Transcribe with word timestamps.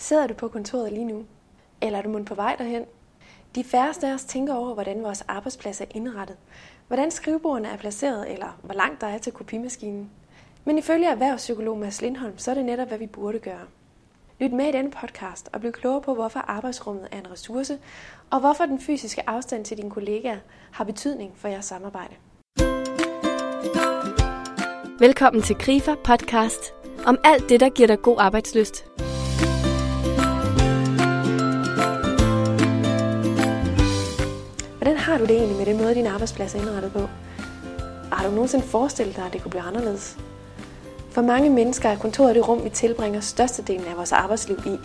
Sidder 0.00 0.26
du 0.26 0.34
på 0.34 0.48
kontoret 0.48 0.92
lige 0.92 1.04
nu? 1.04 1.24
Eller 1.80 1.98
er 1.98 2.02
du 2.02 2.08
måske 2.08 2.24
på 2.24 2.34
vej 2.34 2.56
derhen? 2.58 2.84
De 3.54 3.64
færreste 3.64 4.08
af 4.08 4.14
os 4.14 4.24
tænker 4.24 4.54
over, 4.54 4.74
hvordan 4.74 5.02
vores 5.02 5.24
arbejdsplads 5.28 5.80
er 5.80 5.84
indrettet, 5.90 6.36
hvordan 6.88 7.10
skrivebordene 7.10 7.68
er 7.68 7.76
placeret, 7.76 8.32
eller 8.32 8.58
hvor 8.62 8.74
langt 8.74 9.00
der 9.00 9.06
er 9.06 9.18
til 9.18 9.32
kopimaskinen. 9.32 10.10
Men 10.64 10.78
ifølge 10.78 11.06
erhvervspsykolog 11.06 11.78
Mads 11.78 12.02
Lindholm, 12.02 12.38
så 12.38 12.50
er 12.50 12.54
det 12.54 12.64
netop, 12.64 12.88
hvad 12.88 12.98
vi 12.98 13.06
burde 13.06 13.38
gøre. 13.38 13.66
Lyt 14.38 14.52
med 14.52 14.68
i 14.68 14.72
denne 14.72 14.90
podcast 14.90 15.48
og 15.52 15.60
bliv 15.60 15.72
klogere 15.72 16.02
på, 16.02 16.14
hvorfor 16.14 16.40
arbejdsrummet 16.40 17.08
er 17.12 17.18
en 17.18 17.30
ressource, 17.30 17.78
og 18.30 18.40
hvorfor 18.40 18.64
den 18.64 18.80
fysiske 18.80 19.30
afstand 19.30 19.64
til 19.64 19.76
dine 19.76 19.90
kollegaer 19.90 20.38
har 20.72 20.84
betydning 20.84 21.32
for 21.36 21.48
jeres 21.48 21.64
samarbejde. 21.64 22.14
Velkommen 24.98 25.42
til 25.42 25.56
Grifer 25.56 25.94
podcast 26.04 26.74
om 27.06 27.18
alt 27.24 27.48
det, 27.48 27.60
der 27.60 27.68
giver 27.68 27.86
dig 27.86 28.02
god 28.02 28.16
arbejdsløst. 28.18 28.84
Har 35.10 35.18
du 35.18 35.24
det 35.24 35.36
egentlig 35.36 35.56
med 35.56 35.66
den 35.66 35.78
måde, 35.78 35.94
din 35.94 36.06
arbejdsplads 36.06 36.54
er 36.54 36.58
indrettet 36.58 36.92
på? 36.92 37.08
Har 38.12 38.26
du 38.26 38.30
nogensinde 38.30 38.64
forestillet 38.64 39.16
dig, 39.16 39.24
at 39.26 39.32
det 39.32 39.42
kunne 39.42 39.50
blive 39.50 39.62
anderledes? 39.62 40.16
For 41.10 41.22
mange 41.22 41.50
mennesker 41.50 41.88
er 41.88 41.96
kontoret 41.96 42.34
det 42.34 42.48
rum, 42.48 42.64
vi 42.64 42.70
tilbringer 42.70 43.20
størstedelen 43.20 43.84
af 43.86 43.96
vores 43.96 44.12
arbejdsliv 44.12 44.58
i. 44.66 44.78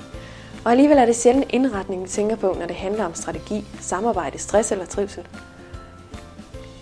Og 0.66 0.72
alligevel 0.72 0.98
er 0.98 1.06
det 1.06 1.16
sjældent 1.16 1.46
indretningen, 1.50 2.06
vi 2.06 2.10
tænker 2.10 2.36
på, 2.36 2.56
når 2.60 2.66
det 2.66 2.76
handler 2.76 3.06
om 3.06 3.14
strategi, 3.14 3.66
samarbejde, 3.80 4.38
stress 4.38 4.72
eller 4.72 4.86
trivsel. 4.86 5.28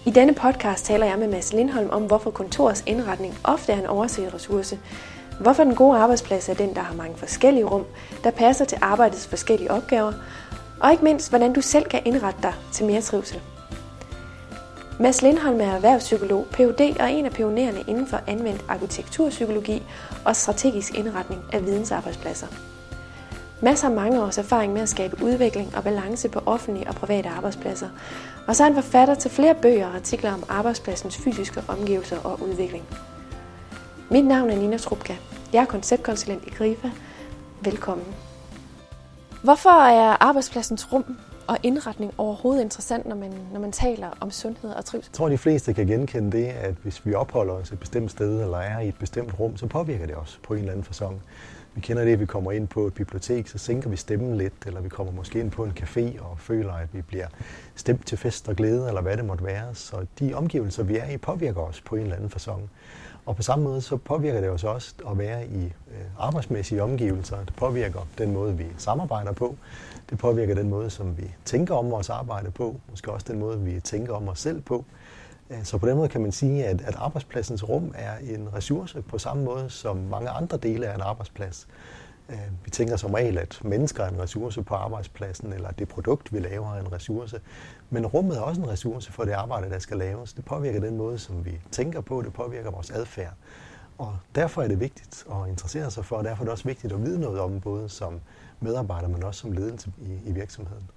I 0.05 0.12
denne 0.12 0.34
podcast 0.34 0.86
taler 0.86 1.05
jeg 1.05 1.20
med 1.20 1.28
Mads 1.28 1.54
Lindholm 1.54 1.90
om, 1.90 2.04
hvorfor 2.04 2.32
kontorets 2.32 2.84
indretning 2.86 3.38
ofte 3.44 3.74
er 3.74 3.80
en 3.80 3.86
overset 3.86 4.34
ressource, 4.34 4.80
hvorfor 5.40 5.64
den 5.64 5.76
gode 5.76 5.98
arbejdsplads 5.98 6.50
er 6.50 6.54
den, 6.54 6.76
der 6.76 6.82
har 6.82 6.96
mange 6.96 7.18
forskellige 7.18 7.66
rum, 7.66 7.86
der 8.24 8.32
passer 8.32 8.66
til 8.66 8.78
arbejdets 8.82 9.28
forskellige 9.28 9.72
opgaver, 9.72 10.14
og 10.79 10.91
ikke 10.91 11.04
mindst, 11.04 11.29
hvordan 11.29 11.54
du 11.54 11.62
selv 11.62 11.85
kan 11.85 12.02
indrette 12.05 12.40
dig 12.41 12.54
til 12.71 12.85
mere 12.85 13.02
trivsel. 13.02 13.41
Mads 14.99 15.21
Lindholm 15.21 15.62
er 15.62 15.76
erhvervspsykolog, 15.76 16.48
Ph.D. 16.52 16.96
og 16.99 17.12
en 17.12 17.26
af 17.26 17.32
pionererne 17.32 17.84
inden 17.88 18.07
for 18.07 18.20
anvendt 18.27 18.66
arkitekturpsykologi 18.68 19.84
og 20.26 20.35
strategisk 20.35 20.98
indretning 20.98 21.41
af 21.54 21.66
vidensarbejdspladser. 21.66 22.48
Mads 23.62 23.82
har 23.82 23.90
mange 23.90 24.24
års 24.24 24.38
erfaring 24.38 24.74
med 24.74 24.82
at 24.82 24.90
skabe 24.90 25.24
udvikling 25.24 25.76
og 25.76 25.84
balance 25.84 26.29
på 26.29 26.40
offentlige 26.46 26.88
og 26.88 26.96
private 26.96 27.29
arbejdspladser, 27.29 27.90
og 28.48 28.55
så 28.55 28.63
er 28.63 28.68
han 28.68 28.84
forfatter 28.84 29.16
til 29.16 29.32
flere 29.32 29.55
bøger 29.55 29.88
og 29.88 29.96
artikler 29.96 30.34
om 30.34 30.44
arbejdspladsens 30.49 31.18
fysiske 31.18 31.63
omgivelser 31.68 32.18
og 32.24 32.41
udvikling. 32.41 32.84
Mit 34.12 34.26
navn 34.26 34.49
er 34.49 34.55
Nina 34.55 34.77
Trupka. 34.77 35.16
Jeg 35.54 35.62
er 35.62 35.66
konceptkonsulent 35.66 36.44
i 36.48 36.49
Grifa. 36.49 36.90
Velkommen. 37.62 38.32
Hvorfor 39.44 39.70
er 39.70 40.24
arbejdspladsens 40.24 40.94
rum 40.94 41.18
og 41.48 41.58
indretning 41.63 42.13
overhovedet 42.18 42.63
interessant, 42.63 43.05
når 43.05 43.16
man, 43.16 43.34
når 43.54 43.60
man 43.60 43.72
taler 43.72 44.10
om 44.20 44.32
sundhed 44.32 44.70
og 44.70 44.85
trivsel? 44.85 45.10
Jeg 45.12 45.18
tror, 45.18 45.30
de 45.30 45.38
fleste 45.38 45.74
kan 45.74 45.88
genkende 45.88 46.38
det, 46.38 46.46
at 46.46 46.76
hvis 46.84 47.05
vi 47.05 47.13
opholder 47.13 47.54
os 47.54 47.72
et 47.72 47.80
bestemt 47.80 48.12
sted 48.12 48.41
eller 48.41 48.58
er 48.58 48.80
i 48.80 48.88
et 48.88 48.96
bestemt 49.00 49.40
rum, 49.40 49.58
så 49.58 49.68
påvirker 49.68 50.05
det 50.05 50.16
os 50.16 50.40
på 50.44 50.54
en 50.54 50.60
eller 50.60 50.72
anden 50.72 50.84
fasong. 50.84 51.22
Vi 51.76 51.82
kender 51.82 52.04
det, 52.04 52.13
at 52.13 52.20
vi 52.20 52.26
kommer 52.26 52.52
ind 52.52 52.68
på 52.68 52.88
et 52.88 52.94
bibliotek, 52.94 53.48
så 53.48 53.58
sænker 53.58 53.90
vi 53.90 53.98
stemmen 53.98 54.38
lidt, 54.38 54.54
eller 54.66 54.82
vi 54.82 54.90
kommer 54.90 55.13
måske 55.13 55.40
ind 55.40 55.52
på 55.52 55.63
en 55.63 55.74
café 55.80 56.22
og 56.22 56.40
føler, 56.40 56.74
at 56.74 56.88
vi 56.91 57.02
bliver 57.02 57.28
stemt 57.76 58.07
til 58.07 58.18
fest 58.18 58.50
og 58.50 58.55
glæde, 58.55 58.88
eller 58.88 59.02
hvad 59.02 59.18
det 59.18 59.26
måtte 59.26 59.44
være. 59.44 59.76
Så 59.76 60.05
de 60.20 60.34
omgivelser, 60.34 60.84
vi 60.84 60.98
er 60.98 61.10
i, 61.10 61.18
påvirker 61.18 61.62
os 61.62 61.82
på 61.82 61.96
en 61.96 62.02
eller 62.02 62.16
anden 62.16 62.30
fasong. 62.30 62.70
Og 63.26 63.35
på 63.35 63.41
samme 63.41 63.63
måde 63.63 63.82
så 63.82 63.98
påvirker 63.98 64.41
det 64.41 64.50
os 64.50 64.63
også 64.63 64.94
at 65.12 65.18
være 65.18 65.47
i 65.47 65.63
øh, 65.66 66.06
arbejdsmæssige 66.19 66.84
omgivelser. 66.84 67.38
Det 67.38 67.56
påvirker 67.56 68.07
den 68.18 68.31
måde, 68.31 68.57
vi 68.57 68.66
samarbejder 68.78 69.31
på. 69.31 69.56
Det 70.09 70.18
påvirker 70.18 70.56
den 70.56 70.69
måde, 70.69 70.90
som 70.90 71.18
vi 71.18 71.35
tænker 71.46 71.75
om 71.75 71.91
vores 71.91 72.09
arbejde 72.09 72.51
på. 72.51 72.79
Måske 72.90 73.12
også 73.12 73.25
den 73.29 73.40
måde, 73.40 73.59
vi 73.59 73.79
tænker 73.79 74.13
om 74.13 74.28
os 74.28 74.39
selv 74.39 74.61
på. 74.61 74.85
Øh, 75.50 75.63
så 75.63 75.78
på 75.78 75.88
den 75.88 75.97
måde 75.97 76.09
kan 76.09 76.22
man 76.22 76.31
sige, 76.31 76.66
at, 76.66 76.81
at 76.81 76.95
arbejdspladsens 76.95 77.69
rum 77.69 77.94
er 77.95 78.17
en 78.35 78.50
ressource 78.53 79.01
på 79.01 79.17
samme 79.17 79.44
måde 79.44 79.69
som 79.69 79.97
mange 79.97 80.29
andre 80.29 80.57
dele 80.57 80.88
af 80.88 80.95
en 80.95 81.01
arbejdsplads. 81.01 81.67
Øh, 82.29 82.38
vi 82.66 82.69
tænker 82.69 82.95
som 82.95 83.13
regel, 83.13 83.38
at 83.38 83.59
mennesker 83.63 84.03
er 84.03 84.09
en 84.09 84.19
ressource 84.19 84.63
på 84.63 84.75
arbejdspladsen, 84.75 85.53
eller 85.53 85.72
det 85.72 85.88
produkt, 85.88 86.34
vi 86.34 86.39
laver, 86.39 86.73
er 86.73 86.79
en 86.79 86.91
ressource. 86.91 87.41
Men 87.89 88.06
rummet 88.06 88.38
er 88.38 88.41
også 88.41 88.61
en 88.61 88.69
ressource 88.69 89.11
for 89.11 89.23
det 89.23 89.31
arbejde, 89.31 89.69
der 89.69 89.79
skal 89.79 89.97
laves. 89.97 90.34
Det 90.34 90.45
påvirker 90.45 90.79
den 90.79 90.97
måde, 90.97 91.19
som 91.19 91.45
vi 91.45 91.61
tænker 91.72 92.01
på, 92.01 92.22
det 92.22 92.34
påvirker 92.34 92.72
vores 92.72 92.91
adfærd. 92.91 93.34
Og 93.97 94.17
derfor 94.35 94.61
er 94.61 94.67
det 94.67 94.79
vigtigt 94.79 95.25
at 95.31 95.50
interessere 95.50 95.91
sig 95.91 96.06
for, 96.06 96.16
og 96.16 96.23
derfor 96.23 96.44
er 96.44 96.45
det 96.45 96.51
også 96.51 96.63
vigtigt 96.66 96.94
at 96.94 97.01
vide 97.01 97.19
noget 97.19 97.39
om, 97.39 97.61
både 97.61 97.89
som 97.89 98.22
medarbejder, 98.59 99.07
men 99.07 99.23
også 99.23 99.41
som 99.41 99.51
ledelse 99.51 99.91
i, 100.01 100.29
i 100.29 100.31
virksomheden. 100.31 100.90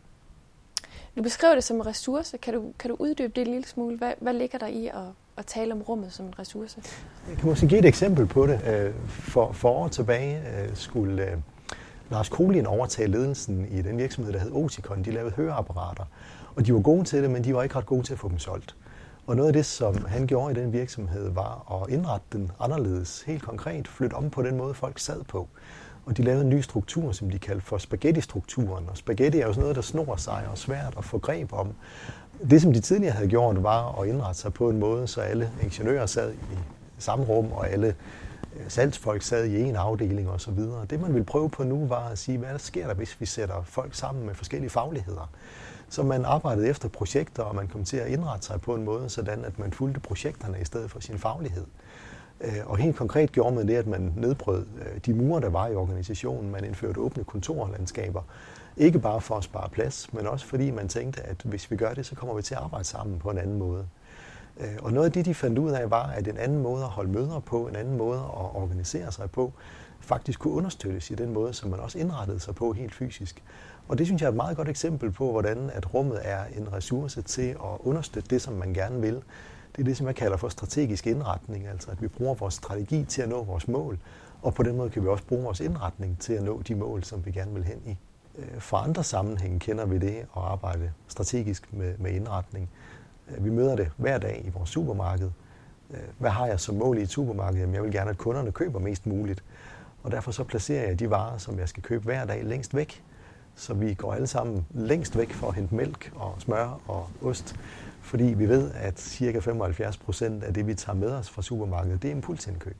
Du 1.17 1.23
beskriver 1.23 1.55
det 1.55 1.65
som 1.65 1.77
en 1.77 1.87
ressource. 1.87 2.39
Kan 2.39 2.55
du, 2.55 2.73
kan 2.79 2.91
du 2.91 2.97
uddybe 2.99 3.33
det 3.37 3.41
en 3.41 3.47
lille 3.47 3.67
smule? 3.67 3.99
Hvad, 3.99 4.13
hvad 4.21 4.33
ligger 4.33 4.59
der 4.59 4.67
i 4.67 4.87
at, 4.87 4.95
at 5.37 5.47
tale 5.47 5.73
om 5.73 5.83
rummet 5.83 6.13
som 6.13 6.27
en 6.27 6.39
ressource? 6.39 6.81
Jeg 7.29 7.37
kan 7.37 7.49
måske 7.49 7.67
give 7.67 7.79
et 7.79 7.85
eksempel 7.85 8.27
på 8.27 8.47
det. 8.47 8.61
Øh, 8.67 8.95
for, 9.09 9.53
for 9.53 9.71
år 9.71 9.89
tilbage 9.89 10.39
øh, 10.39 10.69
skulle 10.75 11.31
øh, 11.31 11.37
Lars 12.11 12.29
Kolin 12.29 12.67
overtage 12.67 13.09
ledelsen 13.09 13.67
i 13.71 13.83
den 13.83 13.99
virksomhed, 13.99 14.33
der 14.33 14.39
hed 14.39 14.53
Oticon. 14.53 15.03
De 15.03 15.11
lavede 15.11 15.31
høreapparater, 15.31 16.05
og 16.57 16.67
de 16.67 16.75
var 16.75 16.81
gode 16.81 17.05
til 17.05 17.23
det, 17.23 17.31
men 17.31 17.45
de 17.45 17.55
var 17.55 17.63
ikke 17.63 17.75
ret 17.75 17.87
gode 17.87 18.03
til 18.03 18.13
at 18.13 18.19
få 18.19 18.29
dem 18.29 18.39
solgt. 18.39 18.77
Og 19.27 19.37
noget 19.37 19.49
af 19.49 19.53
det, 19.53 19.67
som 19.67 20.05
han 20.05 20.27
gjorde 20.27 20.53
i 20.53 20.63
den 20.63 20.73
virksomhed, 20.73 21.31
var 21.31 21.83
at 21.83 21.93
indrette 21.93 22.27
den 22.33 22.53
anderledes, 22.61 23.23
helt 23.23 23.43
konkret, 23.43 23.89
flytte 23.89 24.15
om 24.15 24.31
på 24.31 24.43
den 24.43 24.57
måde, 24.57 24.75
folk 24.75 24.99
sad 24.99 25.25
på. 25.25 25.49
Og 26.05 26.17
de 26.17 26.23
lavede 26.23 26.43
en 26.43 26.51
ny 26.51 26.61
struktur, 26.61 27.13
som 27.13 27.31
de 27.31 27.39
kaldte 27.39 27.67
for 27.67 27.79
spaghetti-strukturen. 27.79 28.89
Og 28.89 28.97
spaghetti 28.97 29.41
er 29.41 29.47
jo 29.47 29.53
sådan 29.53 29.61
noget, 29.61 29.77
der 29.77 29.83
snor 29.83 30.17
sig 30.17 30.43
og 30.47 30.53
er 30.53 30.55
svært 30.55 30.95
at 30.99 31.05
få 31.05 31.19
greb 31.19 31.53
om. 31.53 31.75
Det, 32.51 32.63
som 32.63 32.73
de 32.73 32.81
tidligere 32.81 33.13
havde 33.13 33.29
gjort, 33.29 33.63
var 33.63 34.01
at 34.01 34.09
indrette 34.09 34.41
sig 34.41 34.55
på 34.55 34.71
en 34.71 34.79
måde, 34.79 35.07
så 35.07 35.21
alle 35.21 35.51
ingeniører 35.63 36.07
sad 36.07 36.33
i 36.33 36.59
samme 36.99 37.25
rum, 37.25 37.53
og 37.53 37.71
alle 37.71 37.87
øh, 38.57 38.63
salgsfolk 38.69 39.23
sad 39.23 39.45
i 39.45 39.63
en 39.63 39.77
afdeling 39.77 40.31
osv. 40.31 40.59
Det, 40.91 41.01
man 41.01 41.15
ville 41.15 41.25
prøve 41.25 41.51
på 41.51 41.65
nu, 41.65 41.87
var 41.87 42.09
at 42.09 42.19
sige, 42.19 42.39
hvad 42.39 42.59
sker 42.59 42.87
der, 42.87 42.95
hvis 42.95 43.21
vi 43.21 43.27
sætter 43.27 43.63
folk 43.63 43.95
sammen 43.95 44.27
med 44.27 44.35
forskellige 44.35 44.71
fagligheder. 44.71 45.31
Så 45.89 46.03
man 46.03 46.25
arbejdede 46.25 46.69
efter 46.69 46.89
projekter, 46.89 47.43
og 47.43 47.55
man 47.55 47.67
kom 47.67 47.85
til 47.85 47.97
at 47.97 48.09
indrette 48.09 48.47
sig 48.47 48.61
på 48.61 48.75
en 48.75 48.85
måde, 48.85 49.09
sådan 49.09 49.45
at 49.45 49.59
man 49.59 49.73
fulgte 49.73 50.01
projekterne 50.01 50.61
i 50.61 50.65
stedet 50.65 50.91
for 50.91 51.01
sin 51.01 51.19
faglighed. 51.19 51.65
Øh, 52.41 52.61
og 52.67 52.77
helt 52.77 52.97
konkret 52.97 53.33
gjorde 53.33 53.55
man 53.55 53.69
det, 53.69 53.75
at 53.75 53.87
man 53.87 54.13
nedbrød 54.17 54.67
øh, 54.79 55.01
de 55.07 55.15
mure, 55.15 55.41
der 55.41 55.49
var 55.49 55.69
i 55.69 55.75
organisationen. 55.75 56.51
Man 56.53 56.65
indførte 56.65 57.01
åbne 57.01 57.25
kontorlandskaber. 57.25 58.23
Ikke 58.77 58.99
bare 58.99 59.21
for 59.21 59.35
at 59.37 59.45
spare 59.45 59.69
plads, 59.69 60.13
men 60.13 60.27
også 60.27 60.47
fordi 60.47 60.71
man 60.71 60.89
tænkte, 60.89 61.23
at 61.23 61.43
hvis 61.45 61.71
vi 61.71 61.77
gør 61.77 61.95
det, 61.95 62.07
så 62.07 62.15
kommer 62.15 62.35
vi 62.35 62.43
til 62.43 62.55
at 62.55 62.61
arbejde 62.61 62.85
sammen 62.85 63.19
på 63.19 63.31
en 63.31 63.39
anden 63.39 63.59
måde. 63.59 63.89
Øh, 64.61 64.77
og 64.83 64.93
noget 64.93 65.07
af 65.07 65.13
det, 65.13 65.25
de 65.25 65.35
fandt 65.35 65.59
ud 65.59 65.71
af, 65.71 65.91
var, 65.91 66.07
at 66.07 66.29
en 66.29 66.37
anden 66.37 66.63
måde 66.63 66.83
at 66.83 66.89
holde 66.89 67.13
møder 67.13 67.41
på, 67.41 67.67
en 67.67 67.77
anden 67.77 67.97
måde 67.97 68.19
at 68.19 68.55
organisere 68.55 69.13
sig 69.13 69.31
på, 69.31 69.53
faktisk 70.01 70.41
kunne 70.41 70.55
understøttes 70.55 71.11
i 71.11 71.15
den 71.15 71.33
måde, 71.33 71.53
som 71.53 71.71
man 71.71 71.81
også 71.81 71.99
indrettede 71.99 72.41
sig 72.41 72.55
på 72.55 72.73
helt 72.73 72.95
fysisk. 72.95 73.43
Og 73.89 73.99
det 73.99 74.07
synes 74.07 74.23
jeg 74.23 74.27
er 74.27 74.31
et 74.31 74.37
meget 74.37 74.57
godt 74.57 74.69
eksempel 74.69 75.11
på, 75.11 75.31
hvordan 75.31 75.71
at 75.75 75.95
rummet 75.95 76.21
er 76.23 76.45
en 76.57 76.73
ressource 76.73 77.23
til 77.23 77.49
at 77.49 77.79
understøtte 77.81 78.31
det, 78.31 78.43
som 78.43 78.55
man 78.55 78.75
gerne 78.75 79.01
vil. 79.01 79.15
Det 79.73 79.83
er 79.83 79.85
det, 79.85 79.97
som 79.97 80.07
jeg 80.07 80.15
kalder 80.15 80.37
for 80.37 80.49
strategisk 80.49 81.07
indretning, 81.07 81.67
altså 81.67 81.91
at 81.91 82.03
vi 82.03 82.09
bruger 82.09 82.35
vores 82.35 82.55
strategi 82.55 83.05
til 83.05 83.23
at 83.23 83.29
nå 83.29 83.45
vores 83.45 83.69
mål, 83.69 83.99
og 84.43 84.55
på 84.55 84.63
den 84.63 84.77
måde 84.77 84.91
kan 84.91 85.03
vi 85.03 85.09
også 85.09 85.25
bruge 85.25 85.43
vores 85.43 85.61
indretning 85.61 86.19
til 86.21 86.33
at 86.33 86.43
nå 86.43 86.63
de 86.63 86.75
mål, 86.75 87.05
som 87.05 87.27
vi 87.27 87.31
gerne 87.31 87.55
vil 87.55 87.65
hen 87.65 87.83
i. 87.87 87.97
Øh, 88.39 88.61
fra 88.61 88.85
andre 88.85 89.05
sammenhænge 89.05 89.59
kender 89.59 89.87
vi 89.87 89.99
det 89.99 90.17
at 90.17 90.27
arbejde 90.35 90.93
strategisk 91.09 91.73
med, 91.73 91.99
med 91.99 92.11
indretning. 92.11 92.71
Øh, 93.31 93.45
vi 93.45 93.51
møder 93.51 93.77
det 93.77 93.91
hver 93.97 94.19
dag 94.19 94.43
i 94.45 94.51
vores 94.51 94.71
supermarked. 94.71 95.31
Øh, 95.91 95.99
hvad 96.19 96.31
har 96.31 96.47
jeg 96.47 96.61
som 96.61 96.75
mål 96.75 96.99
i 96.99 97.03
et 97.03 97.11
supermarked? 97.11 97.61
Jamen, 97.61 97.75
jeg 97.75 97.83
vil 97.83 97.93
gerne, 97.93 98.11
at 98.11 98.19
kunderne 98.19 98.53
køber 98.53 98.79
mest 98.79 99.07
muligt. 99.07 99.45
Og 100.03 100.13
derfor 100.13 100.31
så 100.31 100.45
placerer 100.45 100.89
jeg 100.89 100.99
de 100.99 101.11
varer, 101.11 101.39
som 101.39 101.59
jeg 101.59 101.69
skal 101.69 101.83
købe 101.83 102.05
hver 102.05 102.25
dag, 102.25 102.45
længst 102.45 102.75
væk. 102.75 103.03
Så 103.55 103.75
vi 103.75 103.95
går 103.95 104.13
alle 104.15 104.27
sammen 104.27 104.67
længst 104.71 105.17
væk 105.17 105.33
for 105.33 105.49
at 105.49 105.55
hente 105.55 105.75
mælk 105.75 106.13
og 106.15 106.35
smør 106.39 106.81
og 106.89 107.09
ost. 107.23 107.57
Fordi 108.01 108.25
vi 108.25 108.49
ved, 108.49 108.71
at 108.75 109.01
ca. 109.01 109.39
75 109.39 109.97
procent 109.97 110.45
af 110.45 110.55
det, 110.55 110.67
vi 110.67 110.75
tager 110.75 110.97
med 110.97 111.11
os 111.11 111.31
fra 111.31 111.43
supermarkedet, 111.43 112.03
det 112.03 112.09
er 112.09 112.13
impulsindkøb. 112.13 112.77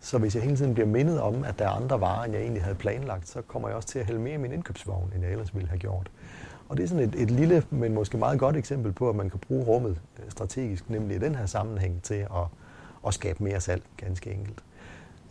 Så 0.00 0.18
hvis 0.18 0.34
jeg 0.34 0.42
hele 0.42 0.56
tiden 0.56 0.74
bliver 0.74 0.86
mindet 0.86 1.20
om, 1.20 1.44
at 1.44 1.58
der 1.58 1.64
er 1.64 1.70
andre 1.70 2.00
varer, 2.00 2.24
end 2.24 2.32
jeg 2.32 2.42
egentlig 2.42 2.62
havde 2.62 2.74
planlagt, 2.76 3.28
så 3.28 3.42
kommer 3.42 3.68
jeg 3.68 3.76
også 3.76 3.88
til 3.88 3.98
at 3.98 4.06
hælde 4.06 4.20
mere 4.20 4.34
i 4.34 4.38
min 4.38 4.52
indkøbsvogn, 4.52 5.12
end 5.14 5.22
jeg 5.22 5.32
ellers 5.32 5.54
ville 5.54 5.68
have 5.68 5.78
gjort. 5.78 6.10
Og 6.68 6.76
det 6.76 6.82
er 6.82 6.88
sådan 6.88 7.04
et, 7.04 7.14
et 7.22 7.30
lille, 7.30 7.62
men 7.70 7.94
måske 7.94 8.18
meget 8.18 8.38
godt 8.38 8.56
eksempel 8.56 8.92
på, 8.92 9.08
at 9.08 9.16
man 9.16 9.30
kan 9.30 9.38
bruge 9.38 9.64
rummet 9.64 10.00
øh, 10.18 10.30
strategisk, 10.30 10.90
nemlig 10.90 11.16
i 11.16 11.20
den 11.20 11.34
her 11.34 11.46
sammenhæng, 11.46 12.02
til 12.02 12.14
at, 12.14 12.46
at 13.06 13.14
skabe 13.14 13.44
mere 13.44 13.60
salg, 13.60 13.82
ganske 13.96 14.32
enkelt. 14.32 14.62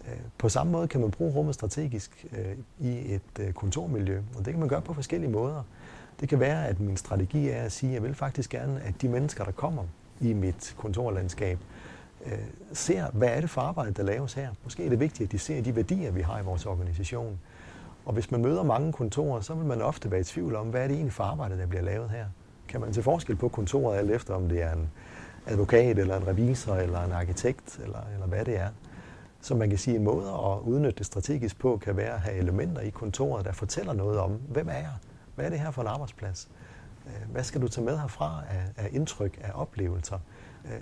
Øh, 0.07 0.17
på 0.37 0.49
samme 0.49 0.71
måde 0.71 0.87
kan 0.87 1.01
man 1.01 1.11
bruge 1.11 1.33
rummet 1.33 1.55
strategisk 1.55 2.25
øh, 2.37 2.55
i 2.79 3.13
et 3.13 3.55
kontormiljø, 3.55 4.21
og 4.37 4.45
det 4.45 4.53
kan 4.53 4.59
man 4.59 4.69
gøre 4.69 4.81
på 4.81 4.93
forskellige 4.93 5.31
måder. 5.31 5.63
Det 6.19 6.29
kan 6.29 6.39
være, 6.39 6.67
at 6.67 6.79
min 6.79 6.97
strategi 6.97 7.49
er 7.49 7.61
at 7.61 7.71
sige, 7.71 7.89
at 7.89 7.93
jeg 7.93 8.03
vil 8.03 8.15
faktisk 8.15 8.49
gerne, 8.49 8.81
at 8.81 9.01
de 9.01 9.09
mennesker, 9.09 9.43
der 9.43 9.51
kommer 9.51 9.83
i 10.21 10.33
mit 10.33 10.75
kontorlandskab, 10.77 11.59
øh, 12.25 12.39
ser, 12.73 13.11
hvad 13.11 13.27
er 13.27 13.41
det 13.41 13.49
for 13.49 13.61
arbejde, 13.61 13.91
der 13.91 14.03
laves 14.03 14.33
her. 14.33 14.49
Måske 14.63 14.85
er 14.85 14.89
det 14.89 14.99
vigtigt, 14.99 15.27
at 15.27 15.31
de 15.31 15.39
ser 15.39 15.61
de 15.61 15.75
værdier, 15.75 16.11
vi 16.11 16.21
har 16.21 16.39
i 16.39 16.43
vores 16.43 16.65
organisation. 16.65 17.39
Og 18.05 18.13
hvis 18.13 18.31
man 18.31 18.41
møder 18.41 18.63
mange 18.63 18.93
kontorer, 18.93 19.41
så 19.41 19.53
vil 19.53 19.65
man 19.65 19.81
ofte 19.81 20.11
være 20.11 20.19
i 20.19 20.23
tvivl 20.23 20.55
om, 20.55 20.67
hvad 20.67 20.83
er 20.83 20.87
det 20.87 20.93
egentlig 20.93 21.13
for 21.13 21.23
arbejde, 21.23 21.57
der 21.57 21.65
bliver 21.65 21.83
lavet 21.83 22.09
her. 22.09 22.25
Kan 22.67 22.81
man 22.81 22.93
se 22.93 23.03
forskel 23.03 23.35
på 23.35 23.47
kontoret 23.47 23.97
alt 23.97 24.11
efter, 24.11 24.33
om 24.33 24.49
det 24.49 24.61
er 24.61 24.73
en 24.73 24.89
advokat, 25.45 25.99
eller 25.99 26.17
en 26.17 26.27
revisor, 26.27 26.75
eller 26.75 27.03
en 27.03 27.11
arkitekt, 27.11 27.79
eller, 27.83 27.99
eller 28.13 28.27
hvad 28.27 28.45
det 28.45 28.59
er. 28.59 28.69
Så 29.41 29.55
man 29.55 29.69
kan 29.69 29.77
sige, 29.77 29.95
en 29.95 30.03
måde 30.03 30.29
at 30.29 30.59
udnytte 30.59 30.97
det 30.97 31.05
strategisk 31.05 31.59
på, 31.59 31.77
kan 31.77 31.97
være 31.97 32.13
at 32.13 32.19
have 32.19 32.37
elementer 32.37 32.81
i 32.81 32.89
kontoret, 32.89 33.45
der 33.45 33.51
fortæller 33.51 33.93
noget 33.93 34.19
om, 34.19 34.31
hvem 34.31 34.67
er 34.67 34.73
jeg? 34.73 34.93
Hvad 35.35 35.45
er 35.45 35.49
det 35.49 35.59
her 35.59 35.71
for 35.71 35.81
en 35.81 35.87
arbejdsplads? 35.87 36.49
Øh, 37.05 37.31
hvad 37.31 37.43
skal 37.43 37.61
du 37.61 37.67
tage 37.67 37.85
med 37.85 37.99
herfra 37.99 38.43
af, 38.49 38.83
af 38.85 38.89
indtryk, 38.91 39.39
af 39.41 39.51
oplevelser? 39.53 40.19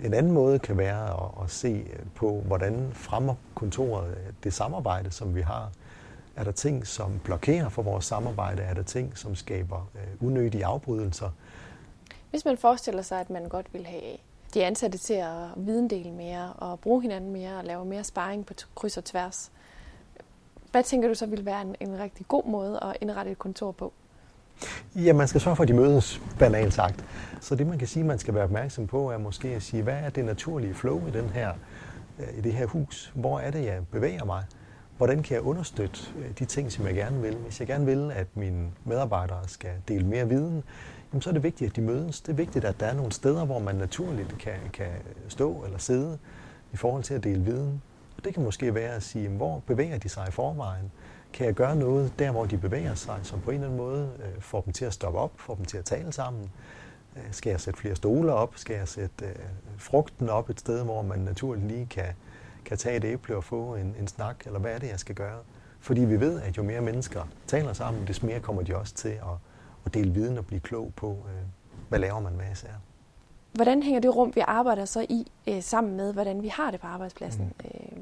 En 0.04 0.14
anden 0.14 0.32
måde 0.32 0.58
kan 0.58 0.78
være 0.78 1.10
at, 1.10 1.44
at 1.44 1.50
se 1.50 1.68
øh, 1.68 2.06
på, 2.14 2.40
hvordan 2.40 2.90
fremmer 2.92 3.34
kontoret 3.54 4.10
øh, 4.10 4.32
det 4.44 4.52
samarbejde, 4.52 5.10
som 5.10 5.34
vi 5.34 5.40
har. 5.40 5.70
Er 6.36 6.44
der 6.44 6.52
ting, 6.52 6.86
som 6.86 7.20
blokerer 7.24 7.68
for 7.68 7.82
vores 7.82 8.04
samarbejde? 8.04 8.62
Er 8.62 8.74
der 8.74 8.82
ting, 8.82 9.18
som 9.18 9.34
skaber 9.34 9.90
øh, 9.94 10.28
unødige 10.28 10.66
afbrydelser? 10.66 11.30
Hvis 12.30 12.44
man 12.44 12.58
forestiller 12.58 13.02
sig, 13.02 13.20
at 13.20 13.30
man 13.30 13.48
godt 13.48 13.74
vil 13.74 13.86
have 13.86 14.16
de 14.54 14.64
ansatte 14.64 14.98
til 14.98 15.14
at 15.14 15.48
videndele 15.56 16.12
mere 16.12 16.52
og 16.52 16.80
bruge 16.80 17.02
hinanden 17.02 17.32
mere 17.32 17.58
og 17.58 17.64
lave 17.64 17.84
mere 17.84 18.04
sparring 18.04 18.46
på 18.46 18.54
kryds 18.74 18.96
og 18.96 19.04
tværs, 19.04 19.52
hvad 20.70 20.82
tænker 20.82 21.08
du 21.08 21.14
så 21.14 21.26
vil 21.26 21.44
være 21.44 21.62
en, 21.62 21.76
en 21.80 21.98
rigtig 21.98 22.28
god 22.28 22.44
måde 22.44 22.80
at 22.82 22.96
indrette 23.00 23.30
et 23.30 23.38
kontor 23.38 23.72
på? 23.72 23.92
Ja, 24.94 25.12
man 25.12 25.28
skal 25.28 25.40
sørge 25.40 25.56
for, 25.56 25.62
at 25.62 25.68
de 25.68 25.74
mødes, 25.74 26.20
banalt 26.38 26.74
sagt. 26.74 27.04
Så 27.40 27.54
det, 27.54 27.66
man 27.66 27.78
kan 27.78 27.88
sige, 27.88 28.04
man 28.04 28.18
skal 28.18 28.34
være 28.34 28.44
opmærksom 28.44 28.86
på, 28.86 29.10
er 29.10 29.18
måske 29.18 29.48
at 29.48 29.62
sige, 29.62 29.82
hvad 29.82 29.94
er 29.94 30.10
det 30.10 30.24
naturlige 30.24 30.74
flow 30.74 31.08
i, 31.08 31.10
den 31.10 31.28
her, 31.28 31.52
øh, 32.18 32.38
i 32.38 32.40
det 32.40 32.52
her 32.52 32.66
hus? 32.66 33.12
Hvor 33.14 33.38
er 33.38 33.50
det, 33.50 33.64
jeg 33.64 33.80
bevæger 33.92 34.24
mig? 34.24 34.44
Hvordan 34.96 35.22
kan 35.22 35.34
jeg 35.34 35.42
understøtte 35.42 36.00
øh, 36.18 36.30
de 36.38 36.44
ting, 36.44 36.72
som 36.72 36.86
jeg 36.86 36.94
gerne 36.94 37.22
vil? 37.22 37.36
Hvis 37.36 37.60
jeg 37.60 37.68
gerne 37.68 37.86
vil, 37.86 38.12
at 38.14 38.26
mine 38.34 38.70
medarbejdere 38.84 39.48
skal 39.48 39.70
dele 39.88 40.06
mere 40.06 40.28
viden, 40.28 40.62
jamen 41.12 41.22
så 41.22 41.30
er 41.30 41.32
det 41.32 41.42
vigtigt, 41.42 41.70
at 41.70 41.76
de 41.76 41.80
mødes. 41.80 42.20
Det 42.20 42.32
er 42.32 42.36
vigtigt, 42.36 42.64
at 42.64 42.80
der 42.80 42.86
er 42.86 42.94
nogle 42.94 43.12
steder, 43.12 43.44
hvor 43.44 43.58
man 43.58 43.74
naturligt 43.74 44.38
kan, 44.38 44.54
kan 44.72 44.90
stå 45.28 45.64
eller 45.64 45.78
sidde 45.78 46.18
i 46.72 46.76
forhold 46.76 47.02
til 47.02 47.14
at 47.14 47.24
dele 47.24 47.44
viden. 47.44 47.82
Og 48.16 48.24
det 48.24 48.34
kan 48.34 48.42
måske 48.42 48.74
være 48.74 48.94
at 48.94 49.02
sige, 49.02 49.28
hvor 49.28 49.62
bevæger 49.66 49.98
de 49.98 50.08
sig 50.08 50.24
i 50.28 50.30
forvejen? 50.30 50.90
Kan 51.32 51.46
jeg 51.46 51.54
gøre 51.54 51.76
noget 51.76 52.12
der, 52.18 52.30
hvor 52.30 52.44
de 52.44 52.58
bevæger 52.58 52.94
sig, 52.94 53.20
som 53.22 53.40
på 53.40 53.50
en 53.50 53.54
eller 53.54 53.66
anden 53.66 53.78
måde 53.78 54.10
øh, 54.18 54.40
får 54.42 54.60
dem 54.60 54.72
til 54.72 54.84
at 54.84 54.92
stoppe 54.92 55.18
op, 55.18 55.32
får 55.36 55.54
dem 55.54 55.64
til 55.64 55.78
at 55.78 55.84
tale 55.84 56.12
sammen? 56.12 56.50
Øh, 57.16 57.22
skal 57.30 57.50
jeg 57.50 57.60
sætte 57.60 57.80
flere 57.80 57.96
stole 57.96 58.32
op? 58.32 58.52
Skal 58.56 58.76
jeg 58.76 58.88
sætte 58.88 59.24
øh, 59.24 59.34
frugten 59.78 60.28
op 60.28 60.50
et 60.50 60.60
sted, 60.60 60.84
hvor 60.84 61.02
man 61.02 61.18
naturligt 61.18 61.66
lige 61.66 61.86
kan, 61.86 62.14
kan 62.64 62.76
tage 62.78 62.96
et 62.96 63.04
æble 63.04 63.36
og 63.36 63.44
få 63.44 63.74
en, 63.74 63.94
en 63.98 64.08
snak? 64.08 64.46
Eller 64.46 64.58
hvad 64.58 64.74
er 64.74 64.78
det, 64.78 64.88
jeg 64.88 65.00
skal 65.00 65.14
gøre? 65.14 65.38
Fordi 65.80 66.00
vi 66.00 66.20
ved, 66.20 66.40
at 66.40 66.56
jo 66.56 66.62
mere 66.62 66.80
mennesker 66.80 67.28
taler 67.46 67.72
sammen, 67.72 68.06
des 68.06 68.22
mere 68.22 68.40
kommer 68.40 68.62
de 68.62 68.76
også 68.76 68.94
til 68.94 69.08
at, 69.08 69.36
at 69.86 69.94
dele 69.94 70.10
viden 70.10 70.38
og 70.38 70.46
blive 70.46 70.60
klog 70.60 70.92
på, 70.96 71.10
øh, 71.10 71.42
hvad 71.88 71.98
laver 71.98 72.20
man 72.20 72.36
med 72.36 72.52
især. 72.52 72.68
Hvordan 73.56 73.82
hænger 73.82 74.00
det 74.00 74.16
rum, 74.16 74.32
vi 74.34 74.42
arbejder 74.46 74.84
så 74.84 75.06
i, 75.08 75.32
øh, 75.46 75.62
sammen 75.62 75.96
med, 75.96 76.12
hvordan 76.12 76.42
vi 76.42 76.48
har 76.48 76.70
det 76.70 76.80
på 76.80 76.86
arbejdspladsen? 76.86 77.44
Mm. 77.44 77.70
Øh. 77.74 77.98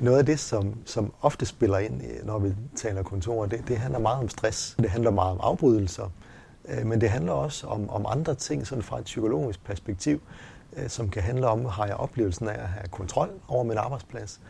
Noget 0.00 0.18
af 0.18 0.26
det, 0.26 0.40
som, 0.40 0.74
som 0.84 1.12
ofte 1.22 1.46
spiller 1.46 1.78
ind, 1.78 2.02
øh, 2.02 2.26
når 2.26 2.38
vi 2.38 2.54
taler 2.76 3.02
kontor, 3.02 3.46
det, 3.46 3.68
det 3.68 3.78
handler 3.78 3.98
meget 3.98 4.18
om 4.18 4.28
stress. 4.28 4.76
Det 4.78 4.90
handler 4.90 5.10
meget 5.10 5.32
om 5.32 5.38
afbrydelser. 5.42 6.10
Øh, 6.68 6.86
men 6.86 7.00
det 7.00 7.10
handler 7.10 7.32
også 7.32 7.66
om, 7.66 7.90
om 7.90 8.06
andre 8.08 8.34
ting 8.34 8.66
sådan 8.66 8.82
fra 8.82 8.98
et 8.98 9.04
psykologisk 9.04 9.64
perspektiv, 9.64 10.20
øh, 10.76 10.88
som 10.88 11.08
kan 11.08 11.22
handle 11.22 11.46
om, 11.46 11.64
har 11.64 11.86
jeg 11.86 11.96
oplevelsen 11.96 12.48
af 12.48 12.62
at 12.62 12.68
have 12.68 12.88
kontrol 12.90 13.30
over 13.48 13.64
min 13.64 13.78
arbejdsplads? 13.78 14.40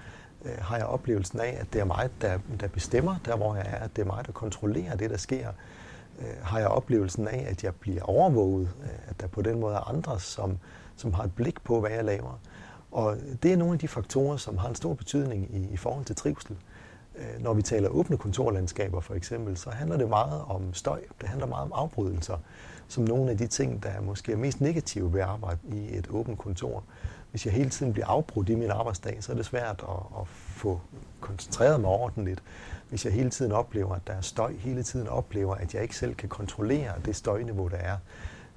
Øh, 0.45 0.53
har 0.61 0.77
jeg 0.77 0.87
oplevelsen 0.87 1.41
af, 1.41 1.57
at 1.61 1.73
det 1.73 1.81
er 1.81 1.85
mig, 1.85 2.09
der, 2.21 2.39
der 2.61 2.69
bestemmer 2.69 3.17
der, 3.25 3.37
hvor 3.37 3.55
jeg 3.55 3.67
er? 3.67 3.85
At 3.85 3.97
det 3.97 4.03
er 4.03 4.07
mig, 4.07 4.27
der 4.27 4.33
kontrollerer 4.33 4.97
det, 4.97 5.11
der 5.11 5.17
sker? 5.17 5.49
Øh, 6.19 6.27
har 6.43 6.59
jeg 6.59 6.69
oplevelsen 6.69 7.29
af, 7.29 7.47
at 7.49 7.65
jeg 7.65 7.75
bliver 7.75 8.03
overvåget, 8.03 8.71
øh, 8.83 8.89
at 9.07 9.21
der 9.21 9.27
på 9.27 9.43
den 9.43 9.61
måde 9.61 9.75
er 9.75 9.89
andre, 9.89 10.21
som, 10.21 10.59
som 10.97 11.15
har 11.15 11.25
et 11.25 11.35
blik 11.35 11.65
på, 11.65 11.81
hvad 11.81 11.91
jeg 11.91 12.05
laver. 12.05 12.41
Og 12.93 13.17
det 13.43 13.53
er 13.53 13.57
nogle 13.57 13.73
af 13.73 13.79
de 13.79 13.89
faktorer, 13.89 14.37
som 14.37 14.59
har 14.59 14.69
en 14.69 14.75
stor 14.75 14.95
betydning 14.95 15.57
i, 15.57 15.69
i 15.73 15.77
forhold 15.77 16.05
til 16.05 16.17
trivsel. 16.17 16.57
Øh, 17.17 17.43
når 17.43 17.55
vi 17.55 17.63
taler 17.63 17.89
åbne 17.89 18.17
kontorlandskaber 18.17 19.01
for 19.01 19.15
eksempel, 19.15 19.57
så 19.57 19.71
handler 19.71 19.97
det 19.97 20.09
meget 20.09 20.43
om 20.49 20.75
støj, 20.75 21.01
det 21.21 21.29
handler 21.29 21.47
meget 21.47 21.63
om 21.65 21.73
afbrydelser, 21.75 22.37
som 22.89 23.05
nogle 23.05 23.31
af 23.31 23.39
de 23.39 23.47
ting, 23.47 23.83
der 23.83 23.89
er 23.89 24.01
måske 24.01 24.33
er 24.33 24.37
mest 24.37 24.61
negative 24.61 25.13
ved 25.13 25.21
at 25.21 25.27
arbejde 25.27 25.61
i 25.73 25.97
et 25.97 26.09
åbent 26.11 26.39
kontor. 26.39 26.85
Hvis 27.35 27.47
jeg 27.47 27.55
hele 27.55 27.71
tiden 27.71 27.93
bliver 27.93 28.07
afbrudt 28.07 28.49
i 28.49 28.55
min 28.55 28.71
arbejdsdag, 28.71 29.17
så 29.21 29.33
er 29.33 29.37
det 29.37 29.47
svært 29.47 29.85
at, 29.89 30.21
at 30.21 30.29
få 30.29 30.81
koncentreret 31.21 31.81
mig 31.81 31.91
ordentligt 31.91 32.43
hvis 32.89 33.05
jeg 33.05 33.13
hele 33.13 33.31
tiden 33.31 33.53
oplever, 33.53 33.95
at 33.95 34.07
der 34.07 34.13
er 34.13 34.21
støj, 34.21 34.53
hele 34.53 34.83
tiden 34.83 35.09
oplever, 35.09 35.55
at 35.55 35.75
jeg 35.75 35.83
ikke 35.83 35.97
selv 35.97 36.15
kan 36.15 36.29
kontrollere 36.29 36.93
det 37.05 37.17
støjniveau, 37.17 37.69
der 37.69 37.77
er, 37.77 37.97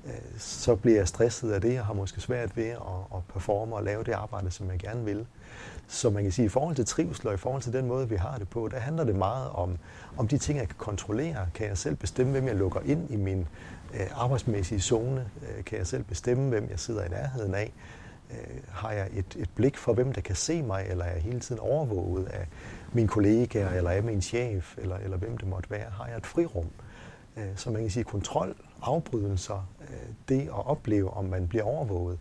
øh, 0.05 0.11
så 0.37 0.75
bliver 0.75 0.97
jeg 0.97 1.07
stresset 1.07 1.51
af 1.51 1.61
det, 1.61 1.79
og 1.79 1.85
har 1.85 1.93
måske 1.93 2.21
svært 2.21 2.57
ved 2.57 2.65
at, 2.65 2.77
at 3.15 3.23
performe 3.33 3.75
og 3.75 3.83
lave 3.83 4.03
det 4.03 4.11
arbejde, 4.11 4.51
som 4.51 4.71
jeg 4.71 4.79
gerne 4.79 5.05
vil. 5.05 5.25
Så 5.87 6.09
man 6.09 6.23
kan 6.23 6.31
sige, 6.31 6.45
at 6.45 6.49
i 6.49 6.53
forhold 6.53 6.75
til 6.75 6.85
trivsel 6.85 7.27
og 7.27 7.33
i 7.33 7.37
forhold 7.37 7.61
til 7.61 7.73
den 7.73 7.87
måde, 7.87 8.09
vi 8.09 8.15
har 8.15 8.37
det 8.37 8.49
på, 8.49 8.67
der 8.71 8.79
handler 8.79 9.03
det 9.03 9.15
meget 9.15 9.49
om, 9.49 9.77
om 10.17 10.27
de 10.27 10.37
ting, 10.37 10.59
jeg 10.59 10.67
kan 10.67 10.77
kontrollere. 10.77 11.47
Kan 11.53 11.67
jeg 11.67 11.77
selv 11.77 11.95
bestemme, 11.95 12.31
hvem 12.31 12.47
jeg 12.47 12.55
lukker 12.55 12.79
ind 12.85 13.11
i 13.11 13.15
min 13.15 13.47
øh, 13.93 14.07
arbejdsmæssige 14.15 14.81
zone? 14.81 15.29
Øh, 15.41 15.63
kan 15.63 15.77
jeg 15.77 15.87
selv 15.87 16.03
bestemme, 16.03 16.49
hvem 16.49 16.67
jeg 16.69 16.79
sidder 16.79 17.03
i 17.03 17.09
nærheden 17.09 17.55
af? 17.55 17.73
Øh, 18.31 18.59
har 18.69 18.91
jeg 18.91 19.09
et, 19.13 19.35
et 19.35 19.49
blik 19.55 19.77
for, 19.77 19.93
hvem 19.93 20.13
der 20.13 20.21
kan 20.21 20.35
se 20.35 20.61
mig, 20.61 20.85
eller 20.89 21.05
er 21.05 21.11
jeg 21.11 21.21
hele 21.21 21.39
tiden 21.39 21.61
overvåget 21.61 22.25
af 22.25 22.47
mine 22.93 23.07
kollegaer, 23.07 23.69
eller 23.69 23.89
af 23.89 24.03
min 24.03 24.21
chef, 24.21 24.77
eller, 24.77 24.97
eller 24.97 25.17
hvem 25.17 25.37
det 25.37 25.47
måtte 25.47 25.71
være? 25.71 25.89
Har 25.89 26.07
jeg 26.07 26.17
et 26.17 26.25
frirum? 26.25 26.67
Øh, 27.37 27.55
så 27.55 27.71
man 27.71 27.81
kan 27.81 27.91
sige, 27.91 28.03
kontrol, 28.03 28.55
afbrydelser, 28.81 29.69
øh, 29.81 30.09
det 30.29 30.41
at 30.41 30.67
opleve, 30.67 31.09
om 31.09 31.25
man 31.25 31.47
bliver 31.47 31.63
overvåget, 31.63 32.19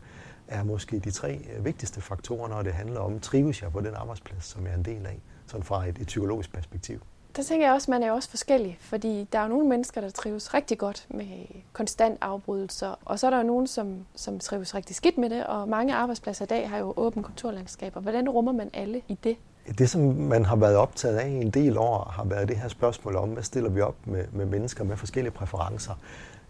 er 0.49 0.64
måske 0.64 0.99
de 0.99 1.11
tre 1.11 1.41
øh, 1.56 1.64
vigtigste 1.64 2.00
faktorer, 2.00 2.49
når 2.49 2.62
det 2.62 2.73
handler 2.73 3.00
om, 3.00 3.20
trives 3.20 3.62
jeg 3.62 3.73
på 3.73 3.81
den 3.81 3.94
arbejdsplads, 3.94 4.44
som 4.44 4.64
jeg 4.64 4.73
er 4.73 4.76
en 4.76 4.85
del 4.85 5.06
af, 5.06 5.20
sådan 5.47 5.64
fra 5.64 5.87
et, 5.87 5.99
et 5.99 6.06
psykologisk 6.06 6.52
perspektiv. 6.52 7.00
Der 7.37 7.43
tænker 7.43 7.67
jeg 7.67 7.75
også, 7.75 7.85
at 7.85 7.88
man 7.88 8.03
er 8.03 8.12
også 8.12 8.31
forskellig, 8.31 8.79
fordi 8.81 9.29
der 9.33 9.38
er 9.38 9.49
nogle 9.49 9.69
mennesker, 9.69 10.00
der 10.00 10.11
trives 10.11 10.55
rigtig 10.55 10.79
godt 10.79 11.06
med 11.11 11.27
konstant 11.73 12.19
afbrydelser, 12.21 12.94
og 13.05 13.19
så 13.19 13.27
er 13.27 13.31
der 13.31 13.37
jo 13.37 13.47
nogen, 13.47 13.67
som, 13.67 14.06
som 14.15 14.38
trives 14.38 14.75
rigtig 14.75 14.97
skidt 14.97 15.19
med 15.19 15.31
det, 15.31 15.47
og 15.47 15.69
mange 15.69 15.94
arbejdspladser 15.94 16.44
i 16.44 16.49
dag 16.49 16.71
har 16.71 16.79
jo 16.79 16.94
åbent 16.97 17.27
kontorlandskaber. 17.27 18.00
Hvordan 18.00 18.29
rummer 18.29 18.53
man 18.53 18.71
alle 18.75 19.03
i 19.09 19.19
det? 19.25 19.37
Det, 19.79 19.91
som 19.91 20.00
man 20.00 20.44
har 20.44 20.56
været 20.56 20.77
optaget 20.77 21.17
af 21.17 21.29
i 21.29 21.35
en 21.35 21.50
del 21.50 21.79
år, 21.79 22.12
har 22.17 22.25
været 22.25 22.49
det 22.49 22.56
her 22.56 22.69
spørgsmål 22.69 23.17
om, 23.17 23.29
hvad 23.29 23.43
stiller 23.43 23.71
vi 23.71 23.81
op 23.81 23.97
med, 24.05 24.25
med 24.33 24.47
mennesker 24.47 24.85
med 24.85 24.97
forskellige 24.97 25.33
præferencer? 25.33 25.93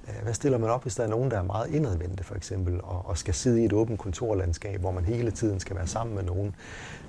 Øh, 0.09 0.23
hvad 0.23 0.35
stiller 0.35 0.59
man 0.59 0.71
op, 0.71 0.83
hvis 0.83 0.95
der 0.95 1.05
er 1.05 1.09
nogen, 1.09 1.31
der 1.31 1.39
er 1.39 1.43
meget 1.43 1.71
indadvendte 1.71 2.25
for 2.25 2.35
eksempel, 2.35 2.81
og, 2.83 3.03
og 3.07 3.19
skal 3.19 3.35
sidde 3.35 3.63
i 3.63 3.65
et 3.65 3.73
åbent 3.73 3.99
kontorlandskab, 3.99 4.81
hvor 4.81 4.91
man 4.91 5.05
hele 5.05 5.31
tiden 5.31 5.61
skal 5.61 5.77
være 5.77 5.87
sammen 5.87 6.17
med 6.17 6.23
nogen? 6.23 6.55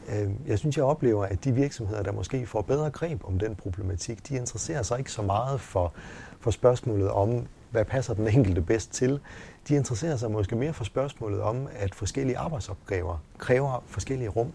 Øh, 0.09 0.29
jeg 0.47 0.59
synes, 0.59 0.77
jeg 0.77 0.85
oplever, 0.85 1.25
at 1.25 1.43
de 1.43 1.51
virksomheder, 1.51 2.03
der 2.03 2.11
måske 2.11 2.45
får 2.45 2.61
bedre 2.61 2.89
greb 2.89 3.25
om 3.25 3.39
den 3.39 3.55
problematik, 3.55 4.29
de 4.29 4.35
interesserer 4.35 4.83
sig 4.83 4.99
ikke 4.99 5.11
så 5.11 5.21
meget 5.21 5.61
for, 5.61 5.93
for 6.39 6.51
spørgsmålet 6.51 7.11
om, 7.11 7.47
hvad 7.71 7.85
passer 7.85 8.13
den 8.13 8.27
enkelte 8.27 8.61
bedst 8.61 8.91
til. 8.93 9.19
De 9.67 9.75
interesserer 9.75 10.15
sig 10.17 10.31
måske 10.31 10.55
mere 10.55 10.73
for 10.73 10.83
spørgsmålet 10.83 11.41
om, 11.41 11.67
at 11.75 11.95
forskellige 11.95 12.37
arbejdsopgaver 12.37 13.17
kræver 13.37 13.83
forskellige 13.87 14.29
rum. 14.29 14.51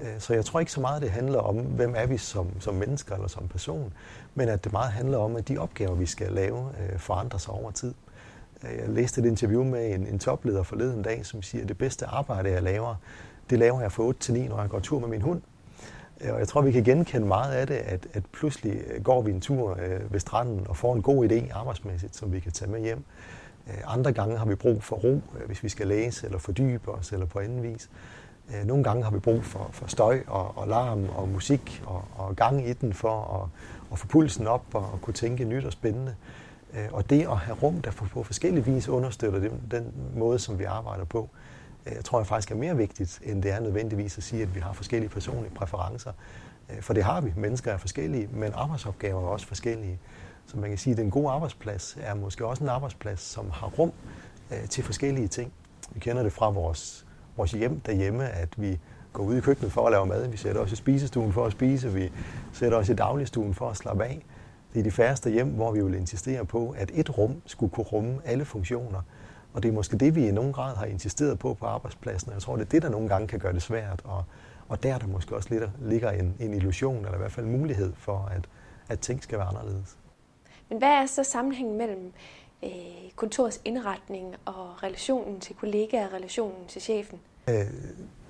Øh, 0.00 0.06
så 0.18 0.34
jeg 0.34 0.44
tror 0.44 0.60
ikke 0.60 0.72
så 0.72 0.80
meget, 0.80 1.02
det 1.02 1.10
handler 1.10 1.38
om, 1.38 1.56
hvem 1.56 1.94
er 1.96 2.06
vi 2.06 2.18
som, 2.18 2.60
som 2.60 2.74
mennesker 2.74 3.14
eller 3.14 3.28
som 3.28 3.48
person, 3.48 3.92
men 4.34 4.48
at 4.48 4.64
det 4.64 4.72
meget 4.72 4.92
handler 4.92 5.18
om, 5.18 5.36
at 5.36 5.48
de 5.48 5.58
opgaver, 5.58 5.94
vi 5.94 6.06
skal 6.06 6.32
lave, 6.32 6.58
øh, 6.58 6.98
forandrer 6.98 7.38
sig 7.38 7.54
over 7.54 7.70
tid. 7.70 7.94
Øh, 8.64 8.78
jeg 8.78 8.88
læste 8.88 9.20
et 9.20 9.26
interview 9.26 9.64
med 9.64 9.94
en, 9.94 10.06
en 10.06 10.18
topleder 10.18 10.62
forleden 10.62 11.02
dag, 11.02 11.26
som 11.26 11.42
siger, 11.42 11.62
at 11.62 11.68
det 11.68 11.78
bedste 11.78 12.06
arbejde, 12.06 12.50
jeg 12.50 12.62
laver, 12.62 12.94
det 13.50 13.58
laver 13.58 13.80
jeg 13.80 13.92
fra 13.92 14.02
8 14.02 14.20
til 14.20 14.34
9, 14.34 14.48
når 14.48 14.60
jeg 14.60 14.70
går 14.70 14.80
tur 14.80 14.98
med 15.00 15.08
min 15.08 15.22
hund. 15.22 15.42
Øh, 16.20 16.32
og 16.32 16.38
jeg 16.38 16.48
tror, 16.48 16.60
vi 16.60 16.72
kan 16.72 16.84
genkende 16.84 17.26
meget 17.26 17.52
af 17.52 17.66
det, 17.66 17.74
at, 17.74 18.06
at 18.12 18.22
pludselig 18.32 18.82
øh, 18.86 19.02
går 19.02 19.22
vi 19.22 19.30
en 19.30 19.40
tur 19.40 19.70
øh, 19.70 20.12
ved 20.12 20.20
stranden 20.20 20.66
og 20.68 20.76
får 20.76 20.94
en 20.94 21.02
god 21.02 21.30
idé 21.30 21.52
arbejdsmæssigt, 21.52 22.16
som 22.16 22.32
vi 22.32 22.40
kan 22.40 22.52
tage 22.52 22.70
med 22.70 22.80
hjem. 22.80 23.04
Andre 23.86 24.12
gange 24.12 24.36
har 24.36 24.46
vi 24.46 24.54
brug 24.54 24.82
for 24.82 24.96
ro, 24.96 25.22
hvis 25.46 25.62
vi 25.62 25.68
skal 25.68 25.86
læse 25.86 26.26
eller 26.26 26.38
fordybe 26.38 26.90
os 26.90 27.12
eller 27.12 27.26
på 27.26 27.38
anden 27.38 27.62
vis. 27.62 27.90
Nogle 28.64 28.84
gange 28.84 29.04
har 29.04 29.10
vi 29.10 29.18
brug 29.18 29.44
for, 29.44 29.68
for 29.72 29.86
støj 29.86 30.20
og, 30.26 30.58
og 30.58 30.68
larm 30.68 31.08
og 31.16 31.28
musik 31.28 31.82
og, 31.86 32.04
og 32.16 32.36
gang 32.36 32.68
i 32.68 32.72
den 32.72 32.92
for 32.92 33.42
at, 33.42 33.62
at 33.92 33.98
få 33.98 34.06
pulsen 34.06 34.46
op 34.46 34.64
og, 34.74 34.90
og 34.92 35.00
kunne 35.00 35.14
tænke 35.14 35.44
nyt 35.44 35.64
og 35.64 35.72
spændende. 35.72 36.14
Øh, 36.74 36.88
og 36.92 37.10
det 37.10 37.20
at 37.20 37.36
have 37.36 37.58
rum, 37.62 37.82
der 37.82 37.90
på 37.90 38.22
forskellige 38.22 38.64
vis 38.64 38.88
understøtter 38.88 39.40
den, 39.40 39.62
den 39.70 39.92
måde, 40.14 40.38
som 40.38 40.58
vi 40.58 40.64
arbejder 40.64 41.04
på, 41.04 41.28
øh, 41.86 41.92
jeg 41.96 42.04
tror 42.04 42.18
jeg 42.18 42.26
faktisk 42.26 42.50
er 42.50 42.56
mere 42.56 42.76
vigtigt, 42.76 43.20
end 43.22 43.42
det 43.42 43.50
er 43.50 43.60
nødvendigvis 43.60 44.18
at 44.18 44.24
sige, 44.24 44.42
at 44.42 44.54
vi 44.54 44.60
har 44.60 44.72
forskellige 44.72 45.10
personlige 45.10 45.54
præferencer. 45.54 46.12
Øh, 46.70 46.82
for 46.82 46.94
det 46.94 47.04
har 47.04 47.20
vi. 47.20 47.32
Mennesker 47.36 47.72
er 47.72 47.76
forskellige, 47.76 48.28
men 48.32 48.52
arbejdsopgaver 48.54 49.22
er 49.22 49.26
også 49.26 49.46
forskellige. 49.46 49.98
Så 50.46 50.58
man 50.58 50.68
kan 50.68 50.78
sige, 50.78 50.92
at 50.92 50.98
den 50.98 51.10
gode 51.10 51.30
arbejdsplads 51.30 51.96
er 52.00 52.14
måske 52.14 52.46
også 52.46 52.64
en 52.64 52.70
arbejdsplads, 52.70 53.20
som 53.20 53.50
har 53.50 53.66
rum 53.66 53.92
øh, 54.50 54.68
til 54.68 54.84
forskellige 54.84 55.28
ting. 55.28 55.52
Vi 55.90 56.00
kender 56.00 56.22
det 56.22 56.32
fra 56.32 56.50
vores, 56.50 57.06
vores 57.36 57.52
hjem 57.52 57.80
derhjemme, 57.80 58.28
at 58.28 58.48
vi 58.56 58.78
går 59.12 59.24
ud 59.24 59.36
i 59.36 59.40
køkkenet 59.40 59.72
for 59.72 59.86
at 59.86 59.92
lave 59.92 60.06
mad. 60.06 60.28
Vi 60.28 60.36
sætter 60.36 60.60
os 60.60 60.72
i 60.72 60.76
spisestuen 60.76 61.32
for 61.32 61.46
at 61.46 61.52
spise. 61.52 61.92
Vi 61.92 62.12
sætter 62.52 62.78
os 62.78 62.88
i 62.88 62.94
dagligstuen 62.94 63.54
for 63.54 63.68
at 63.68 63.76
slappe 63.76 64.04
af. 64.04 64.24
Det 64.72 64.78
er 64.78 64.82
de 64.82 64.90
færreste 64.90 65.30
hjem, 65.30 65.48
hvor 65.48 65.72
vi 65.72 65.84
vil 65.84 65.94
insistere 65.94 66.44
på, 66.44 66.74
at 66.78 66.90
et 66.94 67.18
rum 67.18 67.42
skulle 67.46 67.72
kunne 67.72 67.84
rumme 67.84 68.18
alle 68.24 68.44
funktioner. 68.44 69.02
Og 69.52 69.62
det 69.62 69.68
er 69.68 69.72
måske 69.72 69.98
det, 69.98 70.14
vi 70.14 70.28
i 70.28 70.30
nogen 70.30 70.52
grad 70.52 70.76
har 70.76 70.86
insisteret 70.86 71.38
på 71.38 71.54
på 71.54 71.66
arbejdspladsen. 71.66 72.32
Jeg 72.32 72.42
tror, 72.42 72.56
det 72.56 72.64
er 72.64 72.68
det, 72.68 72.82
der 72.82 72.88
nogle 72.88 73.08
gange 73.08 73.28
kan 73.28 73.38
gøre 73.38 73.52
det 73.52 73.62
svært. 73.62 74.00
Og, 74.04 74.24
og 74.68 74.82
der 74.82 74.94
er 74.94 74.98
der 74.98 75.06
måske 75.06 75.36
også 75.36 75.48
lidt, 75.50 75.64
ligger 75.80 76.10
en, 76.10 76.34
en 76.40 76.54
illusion, 76.54 76.96
eller 76.96 77.14
i 77.14 77.18
hvert 77.18 77.32
fald 77.32 77.46
mulighed 77.46 77.92
for, 77.96 78.30
at, 78.36 78.48
at 78.88 79.00
ting 79.00 79.22
skal 79.22 79.38
være 79.38 79.48
anderledes. 79.48 79.96
Men 80.68 80.78
hvad 80.78 80.88
er 80.88 81.06
så 81.06 81.24
sammenhængen 81.24 81.78
mellem 81.78 82.12
øh, 82.64 82.70
kontorets 83.16 83.60
indretning 83.64 84.34
og 84.44 84.82
relationen 84.82 85.40
til 85.40 85.56
kollegaer 85.56 86.06
og 86.06 86.12
relationen 86.12 86.66
til 86.68 86.82
chefen? 86.82 87.20
Øh, 87.48 87.54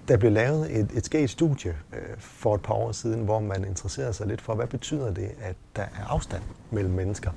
der 0.08 0.16
blev 0.16 0.32
lavet 0.32 0.78
et, 0.78 0.90
et 0.94 1.04
skægt 1.04 1.30
studie 1.30 1.76
øh, 1.92 2.00
for 2.18 2.54
et 2.54 2.62
par 2.62 2.74
år 2.74 2.92
siden, 2.92 3.24
hvor 3.24 3.40
man 3.40 3.64
interesserede 3.64 4.12
sig 4.12 4.26
lidt 4.26 4.40
for, 4.40 4.54
hvad 4.54 4.66
betyder 4.66 5.14
det, 5.14 5.30
at 5.42 5.56
der 5.76 5.82
er 5.82 6.06
afstand 6.08 6.42
mellem 6.70 6.94
mennesker. 6.94 7.30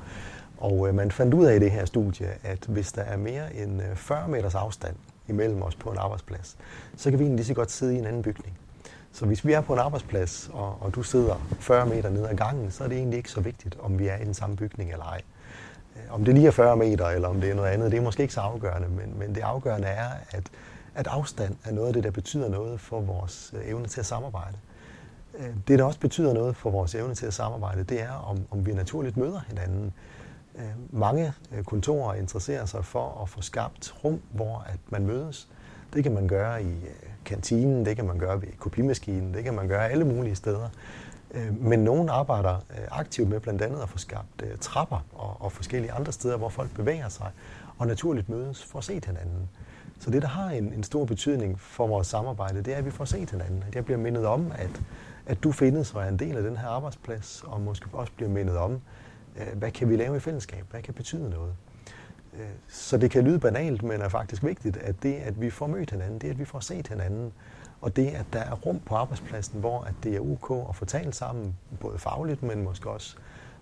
Og 0.57 0.87
øh, 0.87 0.95
man 0.95 1.11
fandt 1.11 1.33
ud 1.33 1.45
af 1.45 1.55
i 1.55 1.59
det 1.59 1.71
her 1.71 1.85
studie, 1.85 2.27
at 2.43 2.65
hvis 2.67 2.91
der 2.91 3.01
er 3.01 3.17
mere 3.17 3.55
end 3.55 3.81
øh, 3.81 3.95
40 3.95 4.27
meters 4.27 4.55
afstand 4.55 4.95
imellem 5.27 5.61
os 5.61 5.75
på 5.75 5.89
en 5.89 5.97
arbejdsplads, 5.97 6.57
så 6.95 7.09
kan 7.09 7.19
vi 7.19 7.23
egentlig 7.23 7.37
lige 7.37 7.47
så 7.47 7.53
godt 7.53 7.71
sidde 7.71 7.95
i 7.95 7.97
en 7.97 8.05
anden 8.05 8.21
bygning. 8.21 8.57
Så 9.11 9.25
hvis 9.25 9.45
vi 9.45 9.53
er 9.53 9.61
på 9.61 9.73
en 9.73 9.79
arbejdsplads, 9.79 10.49
og, 10.53 10.77
og 10.81 10.95
du 10.95 11.03
sidder 11.03 11.47
40 11.59 11.85
meter 11.85 12.09
ned 12.09 12.25
ad 12.25 12.35
gangen, 12.35 12.71
så 12.71 12.83
er 12.83 12.87
det 12.87 12.97
egentlig 12.97 13.17
ikke 13.17 13.31
så 13.31 13.41
vigtigt, 13.41 13.77
om 13.79 13.99
vi 13.99 14.07
er 14.07 14.17
i 14.17 14.25
den 14.25 14.33
samme 14.33 14.55
bygning 14.55 14.91
eller 14.91 15.05
ej. 15.05 15.21
Øh, 15.95 16.13
om 16.13 16.25
det 16.25 16.33
lige 16.33 16.47
er 16.47 16.51
40 16.51 16.77
meter, 16.77 17.07
eller 17.07 17.27
om 17.27 17.41
det 17.41 17.49
er 17.49 17.55
noget 17.55 17.69
andet, 17.69 17.91
det 17.91 17.97
er 17.97 18.01
måske 18.01 18.21
ikke 18.21 18.33
så 18.33 18.41
afgørende, 18.41 18.87
men, 18.87 19.19
men 19.19 19.35
det 19.35 19.41
afgørende 19.41 19.87
er, 19.87 20.09
at, 20.31 20.43
at 20.95 21.07
afstand 21.07 21.55
er 21.65 21.71
noget 21.71 21.87
af 21.87 21.93
det, 21.93 22.03
der 22.03 22.11
betyder 22.11 22.49
noget 22.49 22.79
for 22.79 23.01
vores 23.01 23.53
øh, 23.57 23.69
evne 23.69 23.87
til 23.87 23.99
at 23.99 24.05
samarbejde. 24.05 24.57
Øh, 25.37 25.49
det, 25.67 25.79
der 25.79 25.85
også 25.85 25.99
betyder 25.99 26.33
noget 26.33 26.55
for 26.55 26.69
vores 26.69 26.95
evne 26.95 27.15
til 27.15 27.25
at 27.25 27.33
samarbejde, 27.33 27.83
det 27.83 28.01
er, 28.01 28.11
om, 28.11 28.37
om 28.51 28.65
vi 28.65 28.73
naturligt 28.73 29.17
møder 29.17 29.39
hinanden. 29.47 29.93
Øh, 30.55 30.63
mange 30.89 31.33
kontorer 31.65 32.13
interesserer 32.13 32.65
sig 32.65 32.85
for 32.85 33.21
at 33.21 33.29
få 33.29 33.41
skabt 33.41 33.95
rum, 34.03 34.21
hvor 34.31 34.65
at 34.67 34.79
man 34.89 35.05
mødes. 35.05 35.47
Det 35.93 36.03
kan 36.03 36.13
man 36.13 36.27
gøre 36.27 36.63
i 36.63 36.75
kantinen, 37.25 37.85
det 37.85 37.95
kan 37.95 38.05
man 38.05 38.17
gøre 38.17 38.41
ved 38.41 38.47
kopimaskinen, 38.59 39.33
det 39.33 39.43
kan 39.43 39.53
man 39.53 39.67
gøre 39.67 39.89
alle 39.89 40.05
mulige 40.05 40.35
steder. 40.35 40.69
Men 41.51 41.79
nogen 41.79 42.09
arbejder 42.09 42.63
aktivt 42.91 43.29
med 43.29 43.39
blandt 43.39 43.61
andet 43.61 43.81
at 43.81 43.89
få 43.89 43.97
skabt 43.97 44.43
trapper 44.61 45.05
og, 45.13 45.37
og 45.39 45.51
forskellige 45.51 45.91
andre 45.91 46.11
steder, 46.11 46.37
hvor 46.37 46.49
folk 46.49 46.73
bevæger 46.75 47.09
sig 47.09 47.31
og 47.77 47.87
naturligt 47.87 48.29
mødes 48.29 48.63
for 48.63 48.79
at 48.79 48.83
se 48.83 49.01
hinanden. 49.05 49.49
Så 50.01 50.09
det, 50.09 50.21
der 50.21 50.27
har 50.27 50.49
en, 50.49 50.73
en 50.73 50.83
stor 50.83 51.05
betydning 51.05 51.59
for 51.59 51.87
vores 51.87 52.07
samarbejde, 52.07 52.61
det 52.61 52.73
er, 52.73 52.77
at 52.77 52.85
vi 52.85 52.91
får 52.91 53.05
set 53.05 53.31
hinanden. 53.31 53.63
At 53.67 53.75
jeg 53.75 53.85
bliver 53.85 53.97
mindet 53.97 54.25
om, 54.25 54.51
at, 54.55 54.81
at 55.25 55.43
du 55.43 55.51
findes 55.51 55.93
og 55.93 56.03
er 56.03 56.07
en 56.07 56.19
del 56.19 56.37
af 56.37 56.43
den 56.43 56.57
her 56.57 56.67
arbejdsplads, 56.67 57.43
og 57.47 57.61
måske 57.61 57.89
også 57.93 58.13
bliver 58.15 58.29
mindet 58.29 58.57
om, 58.57 58.81
øh, 59.37 59.57
hvad 59.57 59.71
kan 59.71 59.89
vi 59.89 59.95
lave 59.95 60.17
i 60.17 60.19
fællesskab? 60.19 60.65
Hvad 60.71 60.81
kan 60.81 60.93
betyde 60.93 61.29
noget? 61.29 61.53
Øh, 62.33 62.49
så 62.67 62.97
det 62.97 63.11
kan 63.11 63.23
lyde 63.23 63.39
banalt, 63.39 63.83
men 63.83 64.01
er 64.01 64.09
faktisk 64.09 64.43
vigtigt, 64.43 64.77
at 64.77 65.03
det, 65.03 65.13
at 65.13 65.41
vi 65.41 65.49
får 65.49 65.67
mødt 65.67 65.91
hinanden, 65.91 66.19
det, 66.19 66.29
at 66.29 66.39
vi 66.39 66.45
får 66.45 66.59
set 66.59 66.87
hinanden, 66.87 67.33
og 67.81 67.95
det, 67.95 68.07
at 68.07 68.25
der 68.33 68.39
er 68.39 68.53
rum 68.53 68.79
på 68.79 68.95
arbejdspladsen, 68.95 69.59
hvor 69.59 69.81
at 69.81 69.93
det 70.03 70.15
er 70.15 70.19
ok 70.19 70.69
at 70.69 70.75
få 70.75 70.85
talt 70.85 71.15
sammen, 71.15 71.57
både 71.79 71.97
fagligt, 71.97 72.43
men 72.43 72.63
måske 72.63 72.89
også 72.89 73.15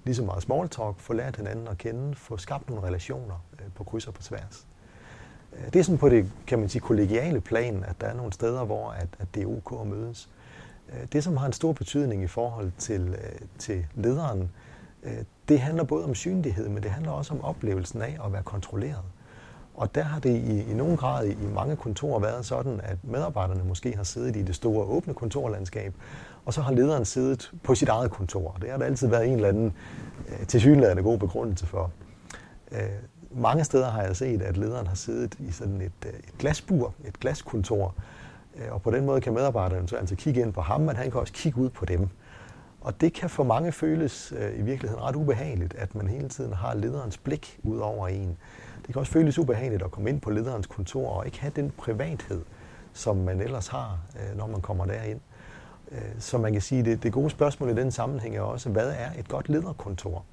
lige 0.03 0.15
så 0.15 0.23
meget 0.23 0.43
small 0.43 0.69
talk, 0.69 0.99
få 0.99 1.13
lært 1.13 1.35
hinanden 1.35 1.67
at 1.67 1.77
kende, 1.77 2.15
få 2.15 2.37
skabt 2.37 2.69
nogle 2.69 2.87
relationer 2.87 3.45
øh, 3.59 3.65
på 3.75 3.83
kryds 3.83 4.07
og 4.07 4.13
på 4.13 4.21
tværs. 4.21 4.68
Det 5.73 5.79
er 5.79 5.83
sådan 5.83 5.97
på 5.97 6.09
det, 6.09 6.31
kan 6.47 6.59
man 6.59 6.69
sige, 6.69 6.81
kollegiale 6.81 7.41
plan, 7.41 7.83
at 7.87 8.01
der 8.01 8.07
er 8.07 8.13
nogle 8.13 8.33
steder, 8.33 8.65
hvor 8.65 8.89
at, 8.89 9.07
at 9.19 9.27
det 9.35 9.43
er 9.43 9.47
ok 9.47 9.81
at 9.81 9.87
mødes. 9.87 10.29
Øh, 10.89 11.07
det, 11.13 11.23
som 11.23 11.37
har 11.37 11.45
en 11.45 11.53
stor 11.53 11.73
betydning 11.73 12.23
i 12.23 12.27
forhold 12.27 12.71
til, 12.77 13.01
øh, 13.01 13.39
til 13.57 13.85
lederen, 13.95 14.49
øh, 15.03 15.17
det 15.49 15.59
handler 15.59 15.83
både 15.83 16.03
om 16.05 16.15
synlighed, 16.15 16.69
men 16.69 16.83
det 16.83 16.91
handler 16.91 17.11
også 17.11 17.33
om 17.33 17.43
oplevelsen 17.43 18.01
af 18.01 18.17
at 18.25 18.33
være 18.33 18.43
kontrolleret. 18.43 19.03
Og 19.75 19.95
der 19.95 20.03
har 20.03 20.19
det 20.19 20.35
i, 20.35 20.71
i 20.71 20.73
nogen 20.73 20.97
grad 20.97 21.27
i, 21.27 21.31
i 21.31 21.47
mange 21.55 21.75
kontorer 21.75 22.19
været 22.19 22.45
sådan, 22.45 22.81
at 22.83 22.97
medarbejderne 23.03 23.63
måske 23.63 23.95
har 23.95 24.03
siddet 24.03 24.35
i 24.35 24.41
det 24.41 24.55
store 24.55 24.85
åbne 24.85 25.13
kontorlandskab, 25.13 25.93
og 26.45 26.53
så 26.53 26.61
har 26.61 26.71
lederen 26.71 27.05
siddet 27.05 27.51
på 27.63 27.75
sit 27.75 27.89
eget 27.89 28.11
kontor. 28.11 28.57
Det 28.61 28.69
har 28.69 28.77
der 28.77 28.85
altid 28.85 29.07
været 29.07 29.27
en 29.27 29.33
eller 29.33 29.47
anden 29.47 29.73
øh, 30.29 30.47
tilsyneladende 30.47 31.03
god 31.03 31.17
begrundelse 31.17 31.65
for. 31.65 31.91
Øh, 32.71 32.79
mange 33.31 33.63
steder 33.63 33.89
har 33.89 34.01
jeg 34.01 34.15
set, 34.15 34.41
at 34.41 34.57
lederen 34.57 34.87
har 34.87 34.95
siddet 34.95 35.35
i 35.39 35.51
sådan 35.51 35.81
et, 35.81 35.91
øh, 36.05 36.13
et 36.13 36.37
glasbur, 36.39 36.93
et 37.05 37.19
glaskontor, 37.19 37.95
øh, 38.55 38.73
og 38.73 38.81
på 38.81 38.91
den 38.91 39.05
måde 39.05 39.21
kan 39.21 39.33
medarbejderne 39.33 39.87
så 39.87 39.95
altså 39.95 40.15
kigge 40.15 40.41
ind 40.41 40.53
på 40.53 40.61
ham, 40.61 40.81
men 40.81 40.95
han 40.95 41.11
kan 41.11 41.19
også 41.19 41.33
kigge 41.33 41.61
ud 41.61 41.69
på 41.69 41.85
dem. 41.85 42.09
Og 42.81 43.01
det 43.01 43.13
kan 43.13 43.29
for 43.29 43.43
mange 43.43 43.71
føles 43.71 44.33
øh, 44.37 44.59
i 44.59 44.61
virkeligheden 44.61 45.03
ret 45.03 45.15
ubehageligt, 45.15 45.73
at 45.73 45.95
man 45.95 46.07
hele 46.07 46.29
tiden 46.29 46.53
har 46.53 46.73
lederens 46.75 47.17
blik 47.17 47.59
ud 47.63 47.77
over 47.77 48.07
en. 48.07 48.37
Det 48.77 48.93
kan 48.93 48.99
også 48.99 49.11
føles 49.11 49.39
ubehageligt 49.39 49.83
at 49.83 49.91
komme 49.91 50.09
ind 50.09 50.21
på 50.21 50.29
lederens 50.29 50.67
kontor 50.67 51.09
og 51.09 51.25
ikke 51.25 51.39
have 51.39 51.51
den 51.55 51.71
privathed, 51.77 52.41
som 52.93 53.17
man 53.17 53.41
ellers 53.41 53.67
har, 53.67 53.99
øh, 54.15 54.37
når 54.37 54.47
man 54.47 54.61
kommer 54.61 54.85
derind. 54.85 55.19
Øh, 55.91 55.99
så 56.19 56.37
man 56.37 56.53
kan 56.53 56.61
sige, 56.61 56.83
det, 56.83 57.03
det 57.03 57.13
gode 57.13 57.29
spørgsmål 57.29 57.69
i 57.69 57.75
den 57.75 57.91
sammenhæng 57.91 58.35
er 58.35 58.41
også, 58.41 58.69
hvad 58.69 58.89
er 58.89 59.09
et 59.19 59.27
godt 59.27 59.49
lederkontor? 59.49 60.25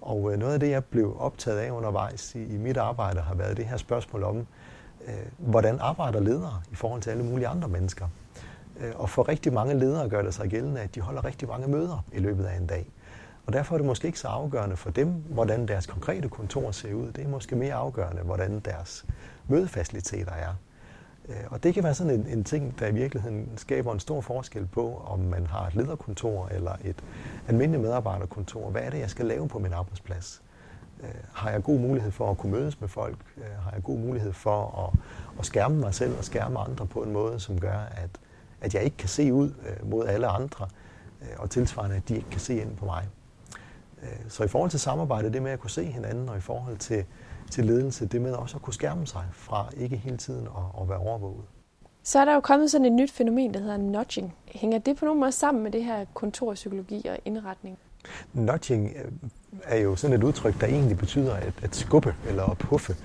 Og 0.00 0.32
øh, 0.32 0.38
noget 0.38 0.54
af 0.54 0.60
det, 0.60 0.70
jeg 0.70 0.84
blev 0.84 1.16
optaget 1.18 1.58
af 1.58 1.70
undervejs 1.70 2.34
i, 2.34 2.54
i 2.54 2.56
mit 2.56 2.76
arbejde, 2.76 3.20
har 3.20 3.34
været 3.34 3.56
det 3.56 3.64
her 3.64 3.76
spørgsmål 3.76 4.22
om, 4.22 4.46
øh, 5.06 5.14
hvordan 5.38 5.78
arbejder 5.80 6.20
ledere 6.20 6.62
i 6.72 6.74
forhold 6.74 7.02
til 7.02 7.10
alle 7.10 7.24
mulige 7.24 7.48
andre 7.48 7.68
mennesker? 7.68 8.08
Øh, 8.80 8.92
og 8.96 9.10
for 9.10 9.28
rigtig 9.28 9.52
mange 9.52 9.74
ledere 9.74 10.08
gør 10.08 10.22
det 10.22 10.34
sig 10.34 10.48
gældende, 10.48 10.80
at 10.80 10.94
de 10.94 11.00
holder 11.00 11.24
rigtig 11.24 11.48
mange 11.48 11.68
møder 11.68 12.04
i 12.12 12.18
løbet 12.18 12.44
af 12.44 12.56
en 12.56 12.66
dag. 12.66 12.90
Og 13.46 13.52
derfor 13.52 13.74
er 13.74 13.78
det 13.78 13.86
måske 13.86 14.06
ikke 14.06 14.20
så 14.20 14.28
afgørende 14.28 14.76
for 14.76 14.90
dem, 14.90 15.08
hvordan 15.08 15.68
deres 15.68 15.86
konkrete 15.86 16.28
kontor 16.28 16.70
ser 16.70 16.94
ud. 16.94 17.12
Det 17.12 17.24
er 17.24 17.28
måske 17.28 17.56
mere 17.56 17.74
afgørende, 17.74 18.22
hvordan 18.22 18.60
deres 18.60 19.06
mødefaciliteter 19.48 20.32
er. 20.32 20.54
Øh, 21.28 21.34
og 21.50 21.62
det 21.62 21.74
kan 21.74 21.84
være 21.84 21.94
sådan 21.94 22.20
en, 22.20 22.26
en 22.26 22.44
ting, 22.44 22.78
der 22.78 22.86
i 22.86 22.92
virkeligheden 22.92 23.48
skaber 23.56 23.92
en 23.92 24.00
stor 24.00 24.20
forskel 24.20 24.66
på, 24.66 25.02
om 25.06 25.18
man 25.18 25.46
har 25.46 25.66
et 25.66 25.74
lederkontor 25.74 26.48
eller 26.48 26.72
et 26.84 27.04
almindeligt 27.48 27.82
medarbejderkontor. 27.82 28.70
Hvad 28.70 28.82
er 28.82 28.90
det, 28.90 28.98
jeg 28.98 29.10
skal 29.10 29.26
lave 29.26 29.48
på 29.48 29.58
min 29.58 29.72
arbejdsplads? 29.72 30.42
Øh, 31.02 31.08
har 31.32 31.50
jeg 31.50 31.62
god 31.62 31.78
mulighed 31.78 32.10
for 32.10 32.30
at 32.30 32.38
kunne 32.38 32.52
mødes 32.52 32.80
med 32.80 32.88
folk? 32.88 33.18
Øh, 33.36 33.62
har 33.62 33.72
jeg 33.72 33.82
god 33.82 33.98
mulighed 33.98 34.32
for 34.32 34.86
at, 34.86 35.00
at 35.38 35.46
skærme 35.46 35.76
mig 35.76 35.94
selv 35.94 36.18
og 36.18 36.24
skærme 36.24 36.58
andre 36.58 36.86
på 36.86 37.02
en 37.02 37.12
måde, 37.12 37.40
som 37.40 37.60
gør, 37.60 37.78
at, 37.90 38.10
at 38.60 38.74
jeg 38.74 38.82
ikke 38.82 38.96
kan 38.96 39.08
se 39.08 39.32
ud 39.32 39.48
øh, 39.48 39.90
mod 39.90 40.06
alle 40.06 40.26
andre, 40.26 40.66
og 41.38 41.50
tilsvarende, 41.50 41.96
at 41.96 42.08
de 42.08 42.16
ikke 42.16 42.30
kan 42.30 42.40
se 42.40 42.60
ind 42.60 42.76
på 42.76 42.84
mig? 42.84 43.08
Så 44.28 44.44
i 44.44 44.48
forhold 44.48 44.70
til 44.70 44.80
samarbejde, 44.80 45.32
det 45.32 45.42
med 45.42 45.50
at 45.50 45.60
kunne 45.60 45.70
se 45.70 45.84
hinanden, 45.84 46.28
og 46.28 46.36
i 46.36 46.40
forhold 46.40 46.76
til, 46.76 47.04
til 47.50 47.64
ledelse, 47.64 48.06
det 48.06 48.22
med 48.22 48.32
også 48.32 48.56
at 48.56 48.62
kunne 48.62 48.74
skærme 48.74 49.06
sig 49.06 49.24
fra 49.32 49.66
ikke 49.76 49.96
hele 49.96 50.16
tiden 50.16 50.46
at, 50.46 50.82
at 50.82 50.88
være 50.88 50.98
overvåget. 50.98 51.44
Så 52.02 52.18
er 52.18 52.24
der 52.24 52.34
jo 52.34 52.40
kommet 52.40 52.70
sådan 52.70 52.84
et 52.84 52.92
nyt 52.92 53.10
fænomen, 53.10 53.54
der 53.54 53.60
hedder 53.60 53.76
nudging. 53.76 54.34
Hænger 54.46 54.78
det 54.78 54.96
på 54.96 55.04
nogen 55.04 55.20
måde 55.20 55.32
sammen 55.32 55.62
med 55.62 55.70
det 55.70 55.84
her 55.84 56.04
kontorpsykologi 56.14 57.06
og 57.06 57.18
indretning? 57.24 57.78
Nudging 58.32 58.92
øh, 58.96 59.12
er 59.64 59.76
jo 59.76 59.96
sådan 59.96 60.16
et 60.16 60.24
udtryk, 60.24 60.60
der 60.60 60.66
egentlig 60.66 60.98
betyder 60.98 61.34
at, 61.34 61.52
at 61.62 61.76
skubbe 61.76 62.14
eller 62.28 62.42
at 62.42 62.58
puffe. 62.58 62.96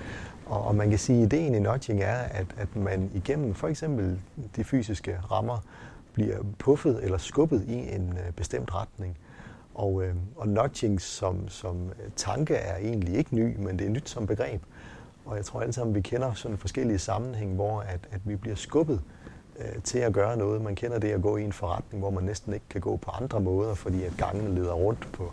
Og, 0.45 0.63
og 0.63 0.75
man 0.75 0.89
kan 0.89 0.99
sige, 0.99 1.23
at 1.23 1.33
ideen 1.33 1.55
i 1.55 1.59
nudging 1.59 2.01
er, 2.01 2.17
at, 2.17 2.47
at 2.57 2.75
man 2.75 3.11
igennem 3.13 3.53
for 3.53 3.67
eksempel 3.67 4.19
de 4.55 4.63
fysiske 4.63 5.17
rammer 5.31 5.57
bliver 6.13 6.37
puffet 6.59 6.99
eller 7.03 7.17
skubbet 7.17 7.65
i 7.67 7.95
en 7.95 8.17
øh, 8.27 8.33
bestemt 8.33 8.75
retning. 8.75 9.17
Og, 9.75 10.03
øh, 10.03 10.15
og 10.35 10.47
nudging 10.47 11.01
som, 11.01 11.49
som 11.49 11.89
øh, 11.89 12.11
tanke 12.15 12.55
er 12.55 12.77
egentlig 12.77 13.15
ikke 13.15 13.35
ny, 13.35 13.57
men 13.57 13.79
det 13.79 13.87
er 13.87 13.91
nyt 13.91 14.09
som 14.09 14.27
begreb. 14.27 14.61
Og 15.25 15.37
jeg 15.37 15.45
tror 15.45 15.61
alle 15.61 15.73
sammen, 15.73 15.95
vi 15.95 16.01
kender 16.01 16.33
sådan 16.33 16.57
forskellige 16.57 16.99
sammenhæng, 16.99 17.55
hvor 17.55 17.79
at, 17.79 17.99
at 18.11 18.21
vi 18.23 18.35
bliver 18.35 18.55
skubbet 18.55 19.01
øh, 19.59 19.81
til 19.83 19.99
at 19.99 20.13
gøre 20.13 20.37
noget. 20.37 20.61
Man 20.61 20.75
kender 20.75 20.99
det 20.99 21.11
at 21.11 21.21
gå 21.21 21.37
i 21.37 21.43
en 21.43 21.53
forretning, 21.53 22.01
hvor 22.01 22.09
man 22.09 22.23
næsten 22.23 22.53
ikke 22.53 22.65
kan 22.69 22.81
gå 22.81 22.95
på 22.95 23.11
andre 23.11 23.39
måder, 23.39 23.73
fordi 23.73 24.03
at 24.03 24.13
gangen 24.17 24.55
leder 24.55 24.73
rundt 24.73 25.09
på 25.13 25.31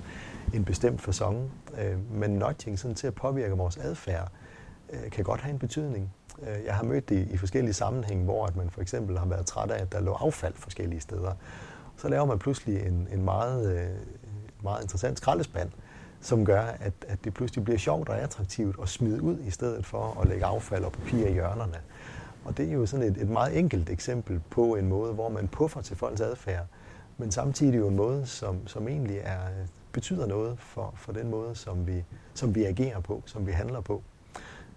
en 0.54 0.64
bestemt 0.64 1.08
façon. 1.08 1.34
Øh, 1.80 2.12
men 2.12 2.30
nudging 2.30 2.78
sådan 2.78 2.94
til 2.94 3.06
at 3.06 3.14
påvirke 3.14 3.54
vores 3.54 3.76
adfærd 3.76 4.32
øh, 4.92 5.10
kan 5.10 5.24
godt 5.24 5.40
have 5.40 5.52
en 5.52 5.58
betydning. 5.58 6.12
Øh, 6.42 6.64
jeg 6.66 6.74
har 6.74 6.84
mødt 6.84 7.08
det 7.08 7.16
i, 7.16 7.32
i 7.32 7.36
forskellige 7.36 7.74
sammenhænge, 7.74 8.24
hvor 8.24 8.46
at 8.46 8.56
man 8.56 8.70
for 8.70 8.80
eksempel 8.80 9.18
har 9.18 9.26
været 9.26 9.46
træt 9.46 9.70
af, 9.70 9.82
at 9.82 9.92
der 9.92 10.00
lå 10.00 10.12
affald 10.12 10.54
forskellige 10.54 11.00
steder. 11.00 11.32
Så 11.96 12.08
laver 12.08 12.24
man 12.24 12.38
pludselig 12.38 12.86
en, 12.86 13.08
en 13.12 13.24
meget 13.24 13.76
øh, 13.76 13.88
meget 14.62 14.82
interessant 14.82 15.18
skraldespand, 15.18 15.70
som 16.20 16.44
gør, 16.44 16.62
at, 16.62 16.92
at 17.08 17.24
det 17.24 17.34
pludselig 17.34 17.64
bliver 17.64 17.78
sjovt 17.78 18.08
og 18.08 18.18
attraktivt 18.18 18.76
at 18.82 18.88
smide 18.88 19.22
ud, 19.22 19.38
i 19.38 19.50
stedet 19.50 19.86
for 19.86 20.20
at 20.20 20.28
lægge 20.28 20.44
affald 20.44 20.84
og 20.84 20.92
papir 20.92 21.26
i 21.26 21.32
hjørnerne. 21.32 21.80
Og 22.44 22.56
det 22.56 22.68
er 22.68 22.72
jo 22.72 22.86
sådan 22.86 23.06
et, 23.06 23.16
et 23.16 23.28
meget 23.28 23.58
enkelt 23.58 23.90
eksempel 23.90 24.40
på 24.50 24.74
en 24.76 24.88
måde, 24.88 25.12
hvor 25.12 25.28
man 25.28 25.48
puffer 25.48 25.80
til 25.80 25.96
folks 25.96 26.20
adfærd, 26.20 26.66
men 27.18 27.30
samtidig 27.30 27.78
jo 27.78 27.88
en 27.88 27.96
måde, 27.96 28.26
som, 28.26 28.66
som 28.66 28.88
egentlig 28.88 29.20
er, 29.24 29.38
betyder 29.92 30.26
noget 30.26 30.58
for, 30.58 30.94
for 30.96 31.12
den 31.12 31.30
måde, 31.30 31.54
som 31.54 31.86
vi, 31.86 32.04
som 32.34 32.54
vi 32.54 32.64
agerer 32.64 33.00
på, 33.00 33.22
som 33.26 33.46
vi 33.46 33.52
handler 33.52 33.80
på. 33.80 34.02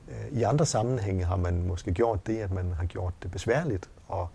Øh, 0.08 0.40
I 0.40 0.44
andre 0.44 0.66
sammenhænge 0.66 1.26
har 1.26 1.36
man 1.36 1.68
måske 1.68 1.92
gjort 1.92 2.28
det, 2.28 2.38
at 2.38 2.52
man 2.52 2.74
har 2.78 2.86
gjort 2.86 3.14
det 3.24 3.32
besværligt 3.32 3.90
at, 4.14 4.26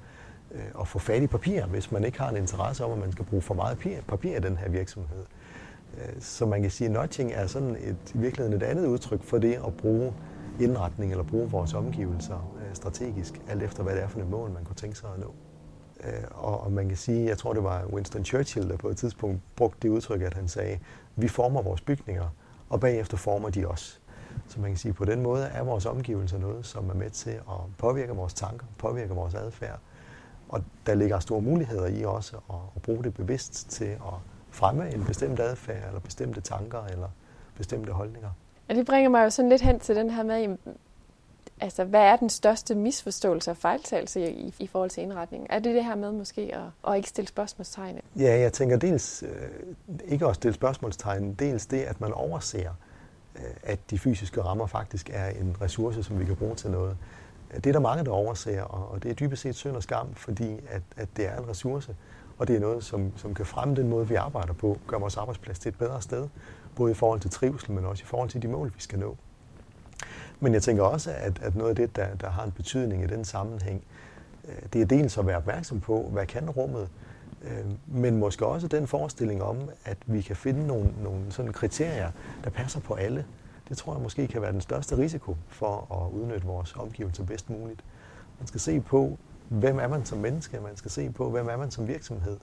øh, 0.50 0.80
at 0.80 0.88
få 0.88 0.98
fat 0.98 1.22
i 1.22 1.26
papir, 1.26 1.66
hvis 1.66 1.92
man 1.92 2.04
ikke 2.04 2.18
har 2.18 2.28
en 2.28 2.36
interesse 2.36 2.84
om, 2.84 2.92
at 2.92 2.98
man 2.98 3.12
skal 3.12 3.24
bruge 3.24 3.42
for 3.42 3.54
meget 3.54 3.76
papir, 3.76 4.00
papir 4.08 4.36
i 4.36 4.40
den 4.40 4.56
her 4.56 4.68
virksomhed. 4.68 5.24
Så 6.20 6.46
man 6.46 6.62
kan 6.62 6.70
sige, 6.70 6.88
at 6.88 6.92
nudging 6.92 7.32
er 7.32 7.46
sådan 7.46 7.70
et, 7.70 7.96
i 8.14 8.18
virkeligheden 8.18 8.62
et 8.62 8.66
andet 8.66 8.86
udtryk 8.86 9.22
for 9.22 9.38
det 9.38 9.54
at 9.66 9.76
bruge 9.76 10.14
indretning 10.60 11.10
eller 11.10 11.24
bruge 11.24 11.50
vores 11.50 11.74
omgivelser 11.74 12.54
øh, 12.58 12.74
strategisk, 12.74 13.40
alt 13.48 13.62
efter 13.62 13.82
hvad 13.82 13.94
det 13.94 14.02
er 14.02 14.08
for 14.08 14.20
et 14.20 14.30
mål, 14.30 14.50
man 14.50 14.64
kunne 14.64 14.76
tænke 14.76 14.98
sig 14.98 15.08
at 15.14 15.20
nå. 15.20 15.34
Øh, 16.04 16.24
og, 16.30 16.60
og 16.60 16.72
man 16.72 16.88
kan 16.88 16.96
sige, 16.96 17.26
jeg 17.26 17.38
tror 17.38 17.52
det 17.52 17.64
var 17.64 17.86
Winston 17.86 18.24
Churchill, 18.24 18.68
der 18.68 18.76
på 18.76 18.88
et 18.88 18.96
tidspunkt 18.96 19.40
brugte 19.56 19.78
det 19.82 19.88
udtryk, 19.88 20.22
at 20.22 20.34
han 20.34 20.48
sagde, 20.48 20.78
vi 21.16 21.28
former 21.28 21.62
vores 21.62 21.80
bygninger, 21.80 22.28
og 22.68 22.80
bagefter 22.80 23.16
former 23.16 23.50
de 23.50 23.64
os. 23.64 24.00
Så 24.48 24.60
man 24.60 24.70
kan 24.70 24.78
sige, 24.78 24.90
at 24.90 24.96
på 24.96 25.04
den 25.04 25.22
måde 25.22 25.44
er 25.44 25.62
vores 25.62 25.86
omgivelser 25.86 26.38
noget, 26.38 26.66
som 26.66 26.90
er 26.90 26.94
med 26.94 27.10
til 27.10 27.30
at 27.30 27.60
påvirke 27.78 28.12
vores 28.12 28.34
tanker, 28.34 28.66
påvirke 28.78 29.14
vores 29.14 29.34
adfærd. 29.34 29.80
Og 30.48 30.62
der 30.86 30.94
ligger 30.94 31.18
store 31.18 31.42
muligheder 31.42 31.86
i 31.86 32.04
også 32.04 32.36
at, 32.50 32.56
at 32.76 32.82
bruge 32.82 33.04
det 33.04 33.14
bevidst 33.14 33.70
til 33.70 33.84
at 33.84 34.14
fremme 34.58 34.94
en 34.94 35.04
bestemt 35.04 35.40
adfærd, 35.40 35.86
eller 35.86 36.00
bestemte 36.00 36.40
tanker, 36.40 36.84
eller 36.84 37.08
bestemte 37.56 37.92
holdninger. 37.92 38.30
Og 38.68 38.74
det 38.74 38.86
bringer 38.86 39.10
mig 39.10 39.24
jo 39.24 39.30
sådan 39.30 39.48
lidt 39.48 39.62
hen 39.62 39.80
til 39.80 39.96
den 39.96 40.10
her 40.10 40.22
med, 40.22 40.56
altså, 41.60 41.84
hvad 41.84 42.00
er 42.00 42.16
den 42.16 42.30
største 42.30 42.74
misforståelse 42.74 43.50
og 43.50 43.56
fejltagelse 43.56 44.30
i, 44.30 44.54
i 44.58 44.66
forhold 44.66 44.90
til 44.90 45.02
indretningen? 45.02 45.46
Er 45.50 45.58
det 45.58 45.74
det 45.74 45.84
her 45.84 45.94
med 45.94 46.12
måske 46.12 46.54
at, 46.54 46.90
at 46.92 46.96
ikke 46.96 47.08
stille 47.08 47.28
spørgsmålstegn? 47.28 48.00
Ja, 48.16 48.38
jeg 48.38 48.52
tænker 48.52 48.76
dels 48.76 49.22
øh, 49.22 49.30
ikke 50.04 50.26
at 50.26 50.34
stille 50.34 50.54
spørgsmålstegn, 50.54 51.34
dels 51.34 51.66
det, 51.66 51.82
at 51.82 52.00
man 52.00 52.12
overser, 52.12 52.70
øh, 53.36 53.42
at 53.62 53.78
de 53.90 53.98
fysiske 53.98 54.42
rammer 54.42 54.66
faktisk 54.66 55.10
er 55.12 55.28
en 55.28 55.56
ressource, 55.60 56.02
som 56.02 56.20
vi 56.20 56.24
kan 56.24 56.36
bruge 56.36 56.54
til 56.54 56.70
noget. 56.70 56.96
Det 57.54 57.66
er 57.66 57.72
der 57.72 57.80
mange, 57.80 58.04
der 58.04 58.10
overser, 58.10 58.62
og 58.62 59.02
det 59.02 59.10
er 59.10 59.14
dybest 59.14 59.42
set 59.42 59.54
synd 59.54 59.76
og 59.76 59.82
skam, 59.82 60.14
fordi 60.14 60.52
at, 60.68 60.82
at 60.96 61.08
det 61.16 61.26
er 61.26 61.38
en 61.38 61.48
ressource, 61.48 61.94
og 62.38 62.48
det 62.48 62.56
er 62.56 62.60
noget, 62.60 62.84
som, 62.84 63.12
som 63.16 63.34
kan 63.34 63.46
fremme 63.46 63.76
den 63.76 63.88
måde, 63.88 64.08
vi 64.08 64.14
arbejder 64.14 64.52
på, 64.52 64.78
gøre 64.86 65.00
vores 65.00 65.16
arbejdsplads 65.16 65.58
til 65.58 65.68
et 65.68 65.78
bedre 65.78 66.02
sted, 66.02 66.28
både 66.76 66.90
i 66.90 66.94
forhold 66.94 67.20
til 67.20 67.30
trivsel, 67.30 67.72
men 67.72 67.84
også 67.84 68.02
i 68.02 68.06
forhold 68.06 68.28
til 68.28 68.42
de 68.42 68.48
mål, 68.48 68.72
vi 68.76 68.80
skal 68.80 68.98
nå. 68.98 69.16
Men 70.40 70.54
jeg 70.54 70.62
tænker 70.62 70.82
også, 70.82 71.10
at, 71.10 71.42
at 71.42 71.54
noget 71.54 71.70
af 71.70 71.76
det, 71.76 71.96
der, 71.96 72.14
der 72.14 72.30
har 72.30 72.44
en 72.44 72.52
betydning 72.52 73.04
i 73.04 73.06
den 73.06 73.24
sammenhæng, 73.24 73.84
øh, 74.48 74.62
det 74.72 74.82
er 74.82 74.86
dels 74.86 75.18
at 75.18 75.26
være 75.26 75.36
opmærksom 75.36 75.80
på, 75.80 76.08
hvad 76.12 76.26
kan 76.26 76.50
rummet, 76.50 76.88
øh, 77.42 77.66
men 77.86 78.16
måske 78.16 78.46
også 78.46 78.68
den 78.68 78.86
forestilling 78.86 79.42
om, 79.42 79.70
at 79.84 79.98
vi 80.06 80.20
kan 80.20 80.36
finde 80.36 80.66
nogle, 80.66 80.92
nogle 81.02 81.32
sådan 81.32 81.52
kriterier, 81.52 82.10
der 82.44 82.50
passer 82.50 82.80
på 82.80 82.94
alle. 82.94 83.26
Det 83.68 83.78
tror 83.78 83.94
jeg 83.94 84.02
måske 84.02 84.26
kan 84.26 84.42
være 84.42 84.52
den 84.52 84.60
største 84.60 84.98
risiko 84.98 85.36
for 85.48 86.04
at 86.04 86.12
udnytte 86.12 86.46
vores 86.46 86.76
omgivelser 86.76 87.24
bedst 87.24 87.50
muligt. 87.50 87.84
Man 88.38 88.46
skal 88.46 88.60
se 88.60 88.80
på, 88.80 89.18
hvem 89.48 89.78
er 89.78 89.88
man 89.88 90.04
som 90.04 90.18
menneske, 90.18 90.60
man 90.60 90.76
skal 90.76 90.90
se 90.90 91.10
på, 91.10 91.30
hvem 91.30 91.48
er 91.48 91.56
man 91.56 91.70
som 91.70 91.88
virksomhed. 91.88 92.36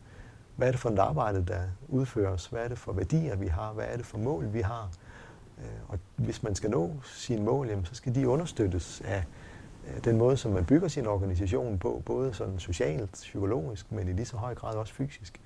Hvad 0.56 0.68
er 0.68 0.72
det 0.72 0.80
for 0.80 0.90
et 0.90 1.00
arbejde, 1.00 1.46
der 1.48 1.62
udføres? 1.88 2.46
Hvad 2.46 2.64
er 2.64 2.68
det 2.68 2.78
for 2.78 2.94
værdier, 2.94 3.36
vi 3.36 3.48
har? 3.48 3.74
Hvad 3.74 3.86
er 3.88 3.98
det 3.98 4.06
for 4.06 4.18
mål, 4.18 4.54
vi 4.54 4.62
har? 4.62 4.90
Øh, 5.58 5.66
og 5.88 6.00
hvis 6.16 6.44
man 6.44 6.56
skal 6.56 6.70
nå 6.70 6.92
sine 7.04 7.44
mål, 7.44 7.68
jamen, 7.68 7.86
så 7.86 7.96
skal 7.96 8.16
de 8.16 8.28
understøttes 8.28 9.02
af 9.06 9.24
den 10.04 10.18
måde, 10.18 10.38
som 10.38 10.52
man 10.52 10.66
bygger 10.66 10.88
sin 10.88 11.08
organisation 11.08 11.80
på, 11.80 12.02
både 12.06 12.34
sådan 12.34 12.60
socialt, 12.60 13.12
psykologisk, 13.12 13.92
men 13.92 14.08
i 14.08 14.14
lige 14.14 14.26
så 14.26 14.38
høj 14.38 14.56
grad 14.56 14.76
også 14.76 14.94
fysisk. 14.94 15.42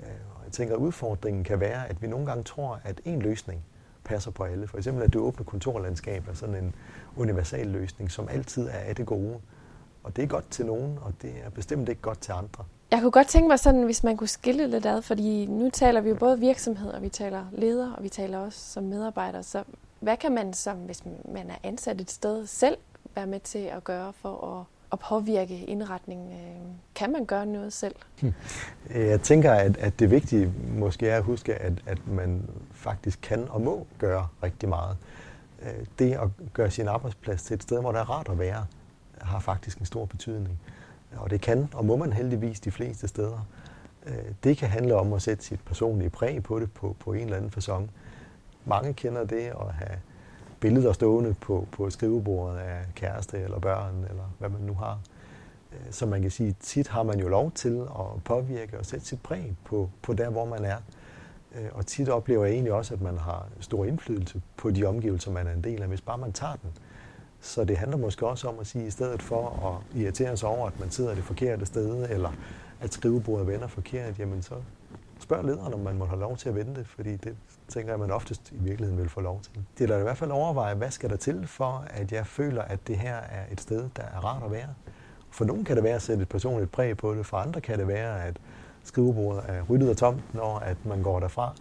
Øh, 0.00 0.06
og 0.34 0.44
jeg 0.44 0.52
tænker, 0.52 0.74
at 0.74 0.78
udfordringen 0.78 1.44
kan 1.44 1.60
være, 1.60 1.88
at 1.88 2.02
vi 2.02 2.06
nogle 2.06 2.26
gange 2.26 2.44
tror, 2.44 2.80
at 2.84 3.00
en 3.04 3.22
løsning 3.22 3.64
passer 4.04 4.30
på 4.30 4.44
alle. 4.44 4.66
For 4.66 4.76
eksempel, 4.78 5.02
at 5.02 5.12
det 5.12 5.20
åbne 5.20 5.44
kontorlandskab 5.44 6.28
er 6.28 6.34
sådan 6.34 6.54
en 6.54 6.74
universal 7.16 7.66
løsning, 7.66 8.10
som 8.10 8.28
altid 8.28 8.66
er 8.68 8.78
af 8.78 8.96
det 8.96 9.06
gode. 9.06 9.40
Og 10.04 10.16
det 10.16 10.22
er 10.22 10.26
godt 10.26 10.50
til 10.50 10.66
nogen, 10.66 10.98
og 11.02 11.12
det 11.22 11.30
er 11.44 11.50
bestemt 11.50 11.88
ikke 11.88 12.02
godt 12.02 12.20
til 12.20 12.32
andre. 12.32 12.64
Jeg 12.90 13.00
kunne 13.00 13.10
godt 13.10 13.26
tænke 13.26 13.48
mig 13.48 13.58
sådan, 13.58 13.82
hvis 13.82 14.04
man 14.04 14.16
kunne 14.16 14.28
skille 14.28 14.66
lidt 14.66 14.86
ad, 14.86 15.02
fordi 15.02 15.46
nu 15.46 15.70
taler 15.70 16.00
vi 16.00 16.08
jo 16.08 16.14
både 16.14 16.40
virksomhed, 16.40 16.90
og 16.90 17.02
vi 17.02 17.08
taler 17.08 17.44
leder, 17.52 17.92
og 17.92 18.02
vi 18.02 18.08
taler 18.08 18.38
også 18.38 18.58
som 18.72 18.84
medarbejder. 18.84 19.42
Så 19.42 19.64
hvad 20.00 20.16
kan 20.16 20.32
man 20.32 20.52
som, 20.52 20.76
hvis 20.76 21.02
man 21.32 21.50
er 21.50 21.54
ansat 21.62 22.00
et 22.00 22.10
sted, 22.10 22.46
selv 22.46 22.76
være 23.14 23.26
med 23.26 23.40
til 23.40 23.58
at 23.58 23.84
gøre 23.84 24.12
for 24.12 24.58
at, 24.58 24.64
at 24.92 24.98
påvirke 24.98 25.64
indretningen? 25.64 26.30
Kan 26.94 27.12
man 27.12 27.26
gøre 27.26 27.46
noget 27.46 27.72
selv? 27.72 27.94
Hm. 28.20 28.32
Jeg 28.94 29.20
tænker, 29.20 29.52
at, 29.52 29.76
at 29.76 29.98
det 29.98 30.10
vigtige 30.10 30.52
måske 30.78 31.08
er 31.08 31.16
at 31.16 31.22
huske, 31.22 31.54
at, 31.54 31.72
at 31.86 32.06
man 32.06 32.42
faktisk 32.72 33.18
kan 33.22 33.46
og 33.50 33.60
må 33.60 33.86
gøre 33.98 34.26
rigtig 34.42 34.68
meget. 34.68 34.96
Øh, 35.62 35.86
det 35.98 36.12
at 36.12 36.28
gøre 36.52 36.70
sin 36.70 36.88
arbejdsplads 36.88 37.42
til 37.42 37.54
et 37.54 37.62
sted, 37.62 37.80
hvor 37.80 37.92
der 37.92 38.00
er 38.00 38.10
rart 38.10 38.28
at 38.28 38.38
være, 38.38 38.66
har 39.24 39.38
faktisk 39.38 39.78
en 39.78 39.86
stor 39.86 40.04
betydning. 40.04 40.60
Og 41.16 41.30
det 41.30 41.40
kan 41.40 41.68
og 41.74 41.84
må 41.84 41.96
man 41.96 42.12
heldigvis 42.12 42.60
de 42.60 42.70
fleste 42.70 43.08
steder. 43.08 43.46
Øh, 44.06 44.24
det 44.44 44.56
kan 44.56 44.68
handle 44.68 44.94
om 44.94 45.12
at 45.12 45.22
sætte 45.22 45.44
sit 45.44 45.60
personlige 45.60 46.10
præg 46.10 46.42
på 46.42 46.60
det 46.60 46.72
på, 46.72 46.96
på 47.00 47.12
en 47.12 47.20
eller 47.20 47.36
anden 47.36 47.52
façon. 47.56 47.88
Mange 48.64 48.94
kender 48.94 49.24
det 49.24 49.46
at 49.46 49.72
have 49.72 49.98
billeder 50.60 50.92
stående 50.92 51.34
på, 51.34 51.66
på 51.72 51.90
skrivebordet 51.90 52.58
af 52.58 52.84
kæreste 52.94 53.38
eller 53.38 53.58
børn, 53.58 54.06
eller 54.10 54.24
hvad 54.38 54.48
man 54.48 54.60
nu 54.60 54.74
har. 54.74 54.98
Øh, 55.72 55.78
så 55.90 56.06
man 56.06 56.22
kan 56.22 56.30
sige, 56.30 56.54
tit 56.60 56.88
har 56.88 57.02
man 57.02 57.20
jo 57.20 57.28
lov 57.28 57.52
til 57.52 57.80
at 57.80 58.24
påvirke 58.24 58.78
og 58.78 58.86
sætte 58.86 59.06
sit 59.06 59.22
præg 59.22 59.56
på, 59.64 59.90
på 60.02 60.12
der, 60.12 60.30
hvor 60.30 60.44
man 60.44 60.64
er. 60.64 60.76
Øh, 61.54 61.68
og 61.72 61.86
tit 61.86 62.08
oplever 62.08 62.44
jeg 62.44 62.52
egentlig 62.52 62.72
også, 62.72 62.94
at 62.94 63.00
man 63.00 63.18
har 63.18 63.46
stor 63.60 63.84
indflydelse 63.84 64.42
på 64.56 64.70
de 64.70 64.84
omgivelser, 64.84 65.30
man 65.30 65.46
er 65.46 65.52
en 65.52 65.64
del 65.64 65.82
af, 65.82 65.88
hvis 65.88 66.00
bare 66.00 66.18
man 66.18 66.32
tager 66.32 66.56
den. 66.56 66.70
Så 67.44 67.64
det 67.64 67.76
handler 67.76 67.98
måske 67.98 68.26
også 68.26 68.48
om 68.48 68.58
at 68.60 68.66
sige, 68.66 68.82
at 68.82 68.88
i 68.88 68.90
stedet 68.90 69.22
for 69.22 69.48
at 69.68 70.00
irritere 70.00 70.36
sig 70.36 70.48
over, 70.48 70.66
at 70.66 70.80
man 70.80 70.90
sidder 70.90 71.14
det 71.14 71.24
forkerte 71.24 71.66
sted, 71.66 72.10
eller 72.10 72.32
at 72.80 72.92
skrivebordet 72.92 73.46
vender 73.46 73.66
forkert, 73.66 74.18
jamen 74.18 74.42
så 74.42 74.54
spørg 75.18 75.44
lederen, 75.44 75.74
om 75.74 75.80
man 75.80 75.96
må 75.98 76.04
have 76.04 76.20
lov 76.20 76.36
til 76.36 76.48
at 76.48 76.54
vente, 76.54 76.84
fordi 76.84 77.16
det 77.16 77.36
tænker 77.68 77.92
jeg, 77.92 78.00
man 78.00 78.10
oftest 78.10 78.52
i 78.52 78.58
virkeligheden 78.58 79.00
vil 79.00 79.08
få 79.08 79.20
lov 79.20 79.40
til. 79.42 79.64
Det 79.78 79.84
er 79.84 79.94
da 79.94 80.00
i 80.00 80.02
hvert 80.02 80.16
fald 80.16 80.30
overveje, 80.30 80.74
hvad 80.74 80.90
skal 80.90 81.10
der 81.10 81.16
til 81.16 81.46
for, 81.46 81.84
at 81.90 82.12
jeg 82.12 82.26
føler, 82.26 82.62
at 82.62 82.78
det 82.86 82.98
her 82.98 83.16
er 83.16 83.44
et 83.52 83.60
sted, 83.60 83.88
der 83.96 84.02
er 84.02 84.24
rart 84.24 84.42
at 84.42 84.50
være. 84.50 84.68
For 85.30 85.44
nogen 85.44 85.64
kan 85.64 85.76
det 85.76 85.84
være 85.84 85.94
at 85.94 86.02
sætte 86.02 86.22
et 86.22 86.28
personligt 86.28 86.72
præg 86.72 86.96
på 86.96 87.14
det, 87.14 87.26
for 87.26 87.36
andre 87.36 87.60
kan 87.60 87.78
det 87.78 87.88
være, 87.88 88.24
at 88.24 88.36
skrivebordet 88.84 89.44
er 89.48 89.62
ryddet 89.62 89.90
og 89.90 89.96
tomt, 89.96 90.34
når 90.34 90.58
at 90.58 90.76
man 90.84 91.02
går 91.02 91.20
derfra. 91.20 91.54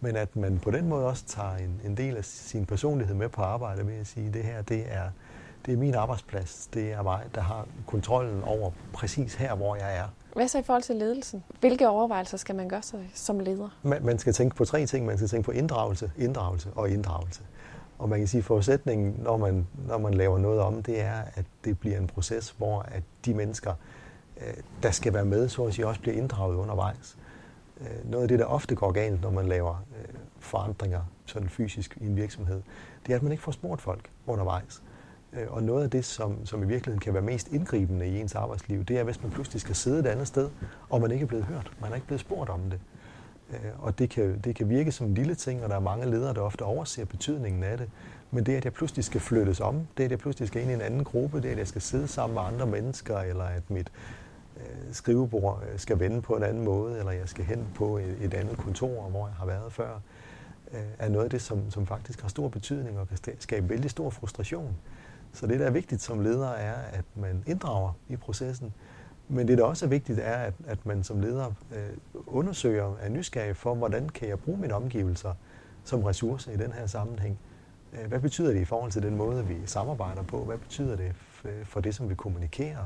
Men 0.00 0.16
at 0.16 0.36
man 0.36 0.58
på 0.58 0.70
den 0.70 0.88
måde 0.88 1.06
også 1.06 1.24
tager 1.26 1.56
en, 1.56 1.80
en 1.84 1.96
del 1.96 2.16
af 2.16 2.24
sin 2.24 2.66
personlighed 2.66 3.14
med 3.14 3.28
på 3.28 3.42
arbejde 3.42 3.86
ved 3.86 3.94
at 3.94 4.06
sige, 4.06 4.26
at 4.28 4.34
det 4.34 4.44
her 4.44 4.62
det 4.62 4.84
er 4.88 5.10
det 5.66 5.74
er 5.74 5.76
min 5.76 5.94
arbejdsplads. 5.94 6.68
Det 6.74 6.92
er 6.92 7.02
mig, 7.02 7.24
der 7.34 7.40
har 7.40 7.66
kontrollen 7.86 8.42
over 8.42 8.70
præcis 8.92 9.34
her, 9.34 9.54
hvor 9.54 9.76
jeg 9.76 9.96
er. 9.96 10.04
Hvad 10.34 10.48
så 10.48 10.58
i 10.58 10.62
forhold 10.62 10.82
til 10.82 10.96
ledelsen? 10.96 11.44
Hvilke 11.60 11.88
overvejelser 11.88 12.36
skal 12.36 12.54
man 12.54 12.68
gøre 12.68 12.82
sig 12.82 13.10
som 13.14 13.40
leder? 13.40 13.68
Man, 13.82 14.04
man 14.04 14.18
skal 14.18 14.32
tænke 14.32 14.56
på 14.56 14.64
tre 14.64 14.86
ting. 14.86 15.06
Man 15.06 15.16
skal 15.16 15.28
tænke 15.28 15.44
på 15.44 15.50
inddragelse, 15.50 16.12
inddragelse 16.18 16.70
og 16.76 16.90
inddragelse. 16.90 17.42
Og 17.98 18.08
man 18.08 18.18
kan 18.18 18.28
sige, 18.28 18.38
at 18.38 18.44
forudsætningen, 18.44 19.14
når 19.18 19.36
man, 19.36 19.66
når 19.88 19.98
man 19.98 20.14
laver 20.14 20.38
noget 20.38 20.60
om, 20.60 20.82
det 20.82 21.00
er, 21.00 21.22
at 21.34 21.44
det 21.64 21.78
bliver 21.78 21.98
en 21.98 22.06
proces, 22.06 22.50
hvor 22.50 22.80
at 22.80 23.02
de 23.24 23.34
mennesker, 23.34 23.74
øh, 24.40 24.54
der 24.82 24.90
skal 24.90 25.14
være 25.14 25.24
med, 25.24 25.48
så 25.48 25.64
at 25.64 25.74
sige, 25.74 25.86
også 25.86 26.00
bliver 26.00 26.16
inddraget 26.16 26.56
undervejs. 26.56 27.18
Øh, 27.80 28.10
noget 28.10 28.22
af 28.22 28.28
det, 28.28 28.38
der 28.38 28.44
ofte 28.44 28.74
går 28.74 28.92
galt, 28.92 29.22
når 29.22 29.30
man 29.30 29.46
laver 29.46 29.84
øh, 29.98 30.14
forandringer 30.38 31.00
sådan 31.26 31.48
fysisk 31.48 31.98
i 32.00 32.06
en 32.06 32.16
virksomhed, 32.16 32.62
det 33.06 33.12
er, 33.12 33.16
at 33.16 33.22
man 33.22 33.32
ikke 33.32 33.44
får 33.44 33.52
spurgt 33.52 33.82
folk 33.82 34.10
undervejs. 34.26 34.82
Øh, 35.40 35.52
og 35.52 35.62
noget 35.62 35.84
af 35.84 35.90
det, 35.90 36.04
som, 36.04 36.46
som 36.46 36.62
i 36.62 36.66
virkeligheden 36.66 37.00
kan 37.00 37.14
være 37.14 37.22
mest 37.22 37.48
indgribende 37.48 38.08
i 38.08 38.20
ens 38.20 38.34
arbejdsliv, 38.34 38.84
det 38.84 38.98
er, 38.98 39.02
hvis 39.02 39.22
man 39.22 39.30
pludselig 39.30 39.60
skal 39.60 39.74
sidde 39.74 39.98
et 39.98 40.06
andet 40.06 40.26
sted, 40.26 40.50
og 40.90 41.00
man 41.00 41.10
ikke 41.10 41.22
er 41.22 41.26
blevet 41.26 41.44
hørt. 41.44 41.72
Man 41.80 41.90
er 41.90 41.94
ikke 41.94 42.06
blevet 42.06 42.20
spurgt 42.20 42.50
om 42.50 42.60
det. 42.70 42.80
Øh, 43.50 43.70
og 43.78 43.98
det 43.98 44.10
kan, 44.10 44.40
det 44.44 44.56
kan 44.56 44.68
virke 44.68 44.92
som 44.92 45.06
en 45.06 45.14
lille 45.14 45.34
ting, 45.34 45.62
og 45.62 45.68
der 45.68 45.76
er 45.76 45.80
mange 45.80 46.10
ledere, 46.10 46.34
der 46.34 46.40
ofte 46.40 46.62
overser 46.62 47.04
betydningen 47.04 47.62
af 47.62 47.78
det. 47.78 47.90
Men 48.30 48.46
det, 48.46 48.56
at 48.56 48.64
jeg 48.64 48.72
pludselig 48.72 49.04
skal 49.04 49.20
flyttes 49.20 49.60
om, 49.60 49.86
det, 49.96 50.04
at 50.04 50.10
jeg 50.10 50.18
pludselig 50.18 50.48
skal 50.48 50.62
ind 50.62 50.70
i 50.70 50.74
en 50.74 50.80
anden 50.80 51.04
gruppe, 51.04 51.40
det, 51.40 51.48
at 51.48 51.58
jeg 51.58 51.68
skal 51.68 51.82
sidde 51.82 52.08
sammen 52.08 52.34
med 52.34 52.42
andre 52.42 52.66
mennesker, 52.66 53.18
eller 53.18 53.44
at 53.44 53.70
mit 53.70 53.92
øh, 54.56 54.62
skrivebord 54.92 55.62
skal 55.76 55.98
vende 55.98 56.22
på 56.22 56.36
en 56.36 56.42
anden 56.42 56.64
måde, 56.64 56.98
eller 56.98 57.12
jeg 57.12 57.28
skal 57.28 57.44
hen 57.44 57.66
på 57.74 57.98
et, 57.98 58.16
et 58.20 58.34
andet 58.34 58.56
kontor, 58.56 59.08
hvor 59.08 59.26
jeg 59.26 59.36
har 59.36 59.46
været 59.46 59.72
før, 59.72 60.00
er 60.98 61.08
noget 61.08 61.24
af 61.24 61.30
det, 61.30 61.42
som, 61.42 61.70
som 61.70 61.86
faktisk 61.86 62.20
har 62.20 62.28
stor 62.28 62.48
betydning 62.48 62.98
og 62.98 63.08
kan 63.08 63.40
skabe 63.40 63.68
vældig 63.68 63.90
stor 63.90 64.10
frustration. 64.10 64.76
Så 65.34 65.46
det, 65.46 65.60
der 65.60 65.66
er 65.66 65.70
vigtigt 65.70 66.02
som 66.02 66.20
leder, 66.20 66.48
er, 66.48 66.74
at 66.92 67.04
man 67.14 67.44
inddrager 67.46 67.92
i 68.08 68.16
processen. 68.16 68.74
Men 69.28 69.48
det, 69.48 69.58
der 69.58 69.64
også 69.64 69.86
er 69.86 69.88
vigtigt, 69.88 70.18
er, 70.18 70.36
at, 70.36 70.54
at 70.66 70.86
man 70.86 71.04
som 71.04 71.20
leder 71.20 71.46
øh, 71.46 71.90
undersøger, 72.26 72.96
er 73.00 73.08
nysgerrig 73.08 73.56
for, 73.56 73.74
hvordan 73.74 74.08
kan 74.08 74.28
jeg 74.28 74.38
bruge 74.38 74.58
mine 74.58 74.74
omgivelser 74.74 75.34
som 75.84 76.02
ressource 76.02 76.54
i 76.54 76.56
den 76.56 76.72
her 76.72 76.86
sammenhæng. 76.86 77.38
Øh, 77.92 78.08
hvad 78.08 78.20
betyder 78.20 78.52
det 78.52 78.60
i 78.60 78.64
forhold 78.64 78.92
til 78.92 79.02
den 79.02 79.16
måde, 79.16 79.46
vi 79.46 79.56
samarbejder 79.66 80.22
på? 80.22 80.44
Hvad 80.44 80.58
betyder 80.58 80.96
det 80.96 81.12
øh, 81.44 81.64
for 81.64 81.80
det, 81.80 81.94
som 81.94 82.10
vi 82.10 82.14
kommunikerer? 82.14 82.84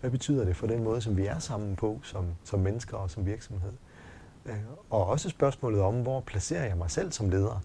Hvad 0.00 0.10
betyder 0.10 0.44
det 0.44 0.56
for 0.56 0.66
den 0.66 0.84
måde, 0.84 1.00
som 1.00 1.16
vi 1.16 1.26
er 1.26 1.38
sammen 1.38 1.76
på 1.76 2.00
som, 2.02 2.26
som 2.44 2.60
mennesker 2.60 2.96
og 2.96 3.10
som 3.10 3.26
virksomhed? 3.26 3.72
Øh, 4.46 4.56
og 4.90 5.06
også 5.06 5.28
spørgsmålet 5.28 5.80
om, 5.80 6.02
hvor 6.02 6.20
placerer 6.20 6.66
jeg 6.66 6.76
mig 6.76 6.90
selv 6.90 7.12
som 7.12 7.30
leder? 7.30 7.60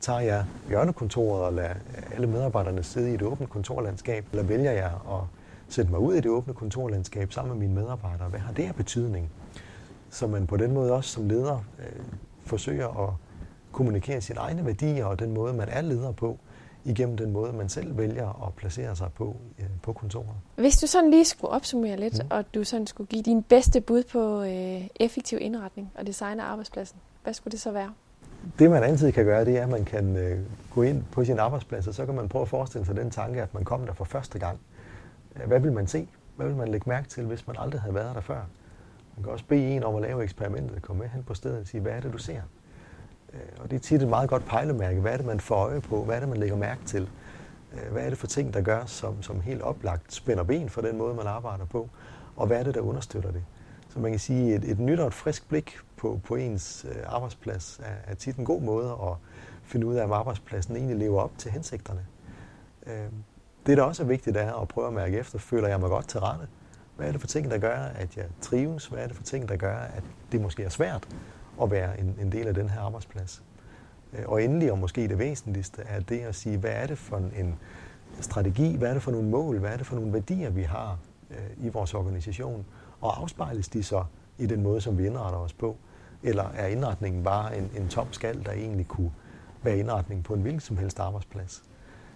Tager 0.00 0.20
jeg 0.20 0.44
hjørnekontoret 0.68 1.42
og 1.42 1.52
lader 1.52 1.74
alle 2.14 2.26
medarbejderne 2.26 2.82
sidde 2.82 3.10
i 3.10 3.14
et 3.14 3.22
åbent 3.22 3.50
kontorlandskab, 3.50 4.24
eller 4.32 4.44
vælger 4.44 4.72
jeg 4.72 4.92
at 5.10 5.20
sætte 5.68 5.90
mig 5.90 6.00
ud 6.00 6.14
i 6.14 6.20
det 6.20 6.30
åbne 6.30 6.54
kontorlandskab 6.54 7.32
sammen 7.32 7.58
med 7.58 7.68
mine 7.68 7.80
medarbejdere? 7.80 8.28
Hvad 8.28 8.40
har 8.40 8.52
det 8.52 8.66
her 8.66 8.72
betydning? 8.72 9.30
Så 10.10 10.26
man 10.26 10.46
på 10.46 10.56
den 10.56 10.72
måde 10.72 10.92
også 10.92 11.10
som 11.10 11.28
leder 11.28 11.64
øh, 11.78 12.04
forsøger 12.44 13.08
at 13.08 13.14
kommunikere 13.72 14.20
sine 14.20 14.38
egne 14.38 14.66
værdier 14.66 15.04
og 15.04 15.18
den 15.18 15.34
måde, 15.34 15.54
man 15.54 15.68
er 15.68 15.80
leder 15.80 16.12
på, 16.12 16.38
igennem 16.84 17.16
den 17.16 17.32
måde, 17.32 17.52
man 17.52 17.68
selv 17.68 17.98
vælger 17.98 18.46
at 18.46 18.54
placere 18.54 18.96
sig 18.96 19.08
på 19.16 19.36
øh, 19.58 19.66
på 19.82 19.92
kontoret. 19.92 20.34
Hvis 20.56 20.78
du 20.78 20.86
sådan 20.86 21.10
lige 21.10 21.24
skulle 21.24 21.50
opsummere 21.50 21.96
lidt, 21.96 22.14
mm. 22.14 22.28
og 22.30 22.54
du 22.54 22.64
sådan 22.64 22.86
skulle 22.86 23.08
give 23.08 23.22
din 23.22 23.42
bedste 23.42 23.80
bud 23.80 24.02
på 24.02 24.42
øh, 24.42 24.86
effektiv 25.00 25.38
indretning 25.40 25.92
og 25.94 26.06
design 26.06 26.40
af 26.40 26.44
arbejdspladsen, 26.44 26.98
hvad 27.22 27.34
skulle 27.34 27.52
det 27.52 27.60
så 27.60 27.70
være? 27.70 27.92
Det 28.58 28.70
man 28.70 28.82
altid 28.82 29.12
kan 29.12 29.24
gøre, 29.24 29.44
det 29.44 29.58
er, 29.58 29.62
at 29.62 29.68
man 29.68 29.84
kan 29.84 30.16
øh, 30.16 30.38
gå 30.74 30.82
ind 30.82 31.04
på 31.12 31.24
sin 31.24 31.38
arbejdsplads, 31.38 31.86
og 31.86 31.94
så 31.94 32.06
kan 32.06 32.14
man 32.14 32.28
prøve 32.28 32.42
at 32.42 32.48
forestille 32.48 32.86
sig 32.86 32.96
den 32.96 33.10
tanke, 33.10 33.42
at 33.42 33.54
man 33.54 33.64
kom 33.64 33.86
der 33.86 33.92
for 33.92 34.04
første 34.04 34.38
gang. 34.38 34.58
Øh, 35.36 35.46
hvad 35.46 35.60
vil 35.60 35.72
man 35.72 35.86
se? 35.86 36.08
Hvad 36.36 36.46
vil 36.46 36.56
man 36.56 36.68
lægge 36.68 36.88
mærke 36.88 37.08
til, 37.08 37.24
hvis 37.24 37.46
man 37.46 37.56
aldrig 37.58 37.80
havde 37.80 37.94
været 37.94 38.14
der 38.14 38.20
før? 38.20 38.40
Man 39.16 39.24
kan 39.24 39.32
også 39.32 39.44
bede 39.48 39.60
en 39.60 39.84
om 39.84 39.94
at 39.94 40.02
lave 40.02 40.22
eksperimentet, 40.22 40.82
komme 40.82 41.00
med 41.00 41.08
hen 41.08 41.22
på 41.22 41.34
stedet 41.34 41.60
og 41.60 41.66
sige, 41.66 41.80
hvad 41.80 41.92
er 41.92 42.00
det, 42.00 42.12
du 42.12 42.18
ser? 42.18 42.40
Øh, 43.32 43.40
og 43.60 43.70
det 43.70 43.76
er 43.76 43.80
tit 43.80 44.02
et 44.02 44.08
meget 44.08 44.28
godt 44.28 44.44
pejlemærke. 44.46 45.00
Hvad 45.00 45.12
er 45.12 45.16
det, 45.16 45.26
man 45.26 45.40
får 45.40 45.56
øje 45.56 45.80
på? 45.80 46.04
Hvad 46.04 46.16
er 46.16 46.20
det, 46.20 46.28
man 46.28 46.38
lægger 46.38 46.56
mærke 46.56 46.84
til? 46.86 47.08
Øh, 47.72 47.92
hvad 47.92 48.02
er 48.02 48.08
det 48.08 48.18
for 48.18 48.26
ting, 48.26 48.54
der 48.54 48.60
gør, 48.60 48.84
som, 48.86 49.22
som 49.22 49.40
helt 49.40 49.62
oplagt 49.62 50.12
spænder 50.12 50.44
ben 50.44 50.68
for 50.68 50.80
den 50.80 50.98
måde, 50.98 51.14
man 51.14 51.26
arbejder 51.26 51.64
på? 51.64 51.88
Og 52.36 52.46
hvad 52.46 52.58
er 52.58 52.62
det, 52.62 52.74
der 52.74 52.80
understøtter 52.80 53.30
det? 53.30 53.44
Så 53.88 53.98
man 53.98 54.10
kan 54.10 54.20
sige, 54.20 54.54
et, 54.54 54.64
et 54.64 54.78
nyt 54.78 55.00
og 55.00 55.06
et 55.06 55.14
frisk 55.14 55.48
blik 55.48 55.78
på, 55.96 56.20
på 56.24 56.36
ens 56.36 56.86
øh, 56.88 56.96
arbejdsplads 57.06 57.80
er, 57.82 58.12
er 58.12 58.14
tit 58.14 58.36
en 58.36 58.44
god 58.44 58.60
måde 58.60 58.90
at 58.90 59.14
finde 59.62 59.86
ud 59.86 59.94
af, 59.94 60.04
om 60.04 60.12
arbejdspladsen 60.12 60.76
egentlig 60.76 60.96
lever 60.96 61.20
op 61.20 61.38
til 61.38 61.50
hensigterne. 61.50 62.06
Øh, 62.86 63.06
det, 63.66 63.76
der 63.76 63.82
også 63.82 64.02
er 64.02 64.06
vigtigt, 64.06 64.36
er 64.36 64.52
at 64.52 64.68
prøve 64.68 64.86
at 64.86 64.92
mærke 64.92 65.18
efter, 65.18 65.38
føler 65.38 65.68
jeg 65.68 65.80
mig 65.80 65.88
godt 65.88 66.08
til 66.08 66.20
rette? 66.20 66.46
Hvad 66.96 67.08
er 67.08 67.12
det 67.12 67.20
for 67.20 67.28
ting, 67.28 67.50
der 67.50 67.58
gør, 67.58 67.76
at 67.76 68.16
jeg 68.16 68.24
trives? 68.40 68.86
Hvad 68.86 69.02
er 69.02 69.06
det 69.06 69.16
for 69.16 69.22
ting, 69.22 69.48
der 69.48 69.56
gør, 69.56 69.76
at 69.76 70.02
det 70.32 70.40
måske 70.40 70.64
er 70.64 70.68
svært 70.68 71.08
at 71.62 71.70
være 71.70 72.00
en, 72.00 72.16
en 72.20 72.32
del 72.32 72.46
af 72.46 72.54
den 72.54 72.70
her 72.70 72.80
arbejdsplads? 72.80 73.42
Øh, 74.12 74.24
og 74.26 74.44
endelig, 74.44 74.72
og 74.72 74.78
måske 74.78 75.08
det 75.08 75.18
væsentligste, 75.18 75.82
er 75.82 76.00
det 76.00 76.20
at 76.20 76.34
sige, 76.34 76.58
hvad 76.58 76.72
er 76.72 76.86
det 76.86 76.98
for 76.98 77.16
en 77.16 77.58
strategi, 78.20 78.76
hvad 78.76 78.88
er 78.88 78.92
det 78.92 79.02
for 79.02 79.10
nogle 79.10 79.28
mål, 79.28 79.58
hvad 79.58 79.70
er 79.70 79.76
det 79.76 79.86
for 79.86 79.96
nogle 79.96 80.12
værdier, 80.12 80.50
vi 80.50 80.62
har 80.62 80.98
i 81.56 81.68
vores 81.68 81.94
organisation, 81.94 82.66
og 83.00 83.20
afspejles 83.20 83.68
de 83.68 83.82
så 83.82 84.04
i 84.38 84.46
den 84.46 84.62
måde, 84.62 84.80
som 84.80 84.98
vi 84.98 85.06
indretter 85.06 85.38
os 85.38 85.52
på? 85.52 85.76
Eller 86.22 86.44
er 86.54 86.66
indretningen 86.66 87.24
bare 87.24 87.58
en, 87.58 87.70
en 87.76 87.88
tom 87.88 88.12
skal, 88.12 88.44
der 88.44 88.52
egentlig 88.52 88.88
kunne 88.88 89.12
være 89.62 89.78
indretning 89.78 90.24
på 90.24 90.34
en 90.34 90.42
hvilken 90.42 90.60
som 90.60 90.76
helst 90.76 91.00
arbejdsplads? 91.00 91.62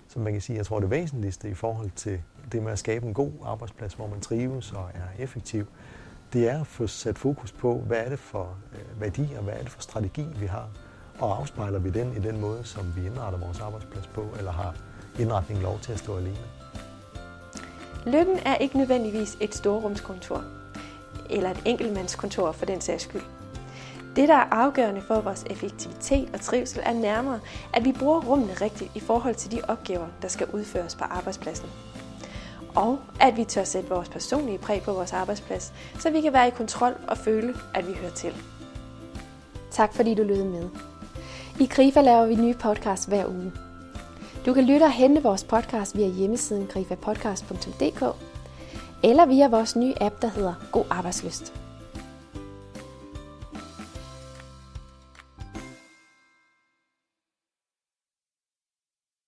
Så 0.08 0.20
man 0.20 0.32
kan 0.32 0.42
sige, 0.42 0.56
jeg 0.56 0.66
tror 0.66 0.80
det 0.80 0.90
væsentligste 0.90 1.50
i 1.50 1.54
forhold 1.54 1.90
til 1.90 2.20
det 2.52 2.62
med 2.62 2.72
at 2.72 2.78
skabe 2.78 3.06
en 3.06 3.14
god 3.14 3.32
arbejdsplads, 3.44 3.94
hvor 3.94 4.06
man 4.06 4.20
trives 4.20 4.72
og 4.72 4.90
er 4.94 5.22
effektiv, 5.22 5.66
det 6.32 6.50
er 6.50 6.60
at 6.60 6.66
få 6.66 6.86
sat 6.86 7.18
fokus 7.18 7.52
på, 7.52 7.78
hvad 7.78 7.98
er 7.98 8.08
det 8.08 8.18
for 8.18 8.56
øh, 8.72 9.00
værdier, 9.00 9.40
hvad 9.40 9.54
er 9.54 9.62
det 9.62 9.68
for 9.68 9.82
strategi, 9.82 10.26
vi 10.36 10.46
har, 10.46 10.68
og 11.18 11.38
afspejler 11.38 11.78
vi 11.78 11.90
den 11.90 12.16
i 12.16 12.20
den 12.20 12.40
måde, 12.40 12.64
som 12.64 12.92
vi 12.96 13.06
indretter 13.06 13.38
vores 13.38 13.60
arbejdsplads 13.60 14.06
på, 14.06 14.26
eller 14.38 14.52
har 14.52 14.76
indretningen 15.18 15.62
lov 15.62 15.78
til 15.78 15.92
at 15.92 15.98
stå 15.98 16.16
alene. 16.16 16.46
Lykken 18.06 18.38
er 18.44 18.56
ikke 18.56 18.78
nødvendigvis 18.78 19.36
et 19.40 19.54
storrumskontor, 19.54 20.44
eller 21.32 21.50
et 21.50 21.62
enkeltmandskontor 21.64 22.52
for 22.52 22.66
den 22.66 22.80
sags 22.80 23.02
skyld. 23.02 23.22
Det, 24.16 24.28
der 24.28 24.34
er 24.34 24.48
afgørende 24.50 25.02
for 25.02 25.20
vores 25.20 25.44
effektivitet 25.50 26.28
og 26.34 26.40
trivsel, 26.40 26.82
er 26.84 26.92
nærmere, 26.92 27.40
at 27.74 27.84
vi 27.84 27.92
bruger 27.92 28.20
rummene 28.20 28.54
rigtigt 28.54 28.90
i 28.94 29.00
forhold 29.00 29.34
til 29.34 29.50
de 29.50 29.60
opgaver, 29.68 30.06
der 30.22 30.28
skal 30.28 30.46
udføres 30.52 30.94
på 30.94 31.04
arbejdspladsen. 31.04 31.68
Og 32.74 32.98
at 33.20 33.36
vi 33.36 33.44
tør 33.44 33.64
sætte 33.64 33.88
vores 33.88 34.08
personlige 34.08 34.58
præg 34.58 34.82
på 34.82 34.92
vores 34.92 35.12
arbejdsplads, 35.12 35.72
så 35.98 36.10
vi 36.10 36.20
kan 36.20 36.32
være 36.32 36.48
i 36.48 36.50
kontrol 36.50 36.94
og 37.08 37.18
føle, 37.18 37.54
at 37.74 37.88
vi 37.88 37.92
hører 37.92 38.12
til. 38.12 38.34
Tak 39.70 39.94
fordi 39.94 40.14
du 40.14 40.22
lyttede 40.22 40.48
med. 40.48 40.68
I 41.60 41.66
Grifa 41.66 42.00
laver 42.00 42.26
vi 42.26 42.34
nye 42.34 42.54
podcasts 42.54 43.06
hver 43.06 43.26
uge. 43.26 43.52
Du 44.46 44.54
kan 44.54 44.64
lytte 44.64 44.84
og 44.84 44.92
hente 44.92 45.22
vores 45.22 45.44
podcast 45.44 45.96
via 45.96 46.08
hjemmesiden 46.08 46.66
grifapodcast.dk 46.66 48.31
eller 49.02 49.26
via 49.26 49.48
vores 49.48 49.76
nye 49.76 49.94
app, 50.00 50.22
der 50.22 50.28
hedder 50.28 50.54
God 50.72 50.84
Arbejdsløst. 50.90 51.61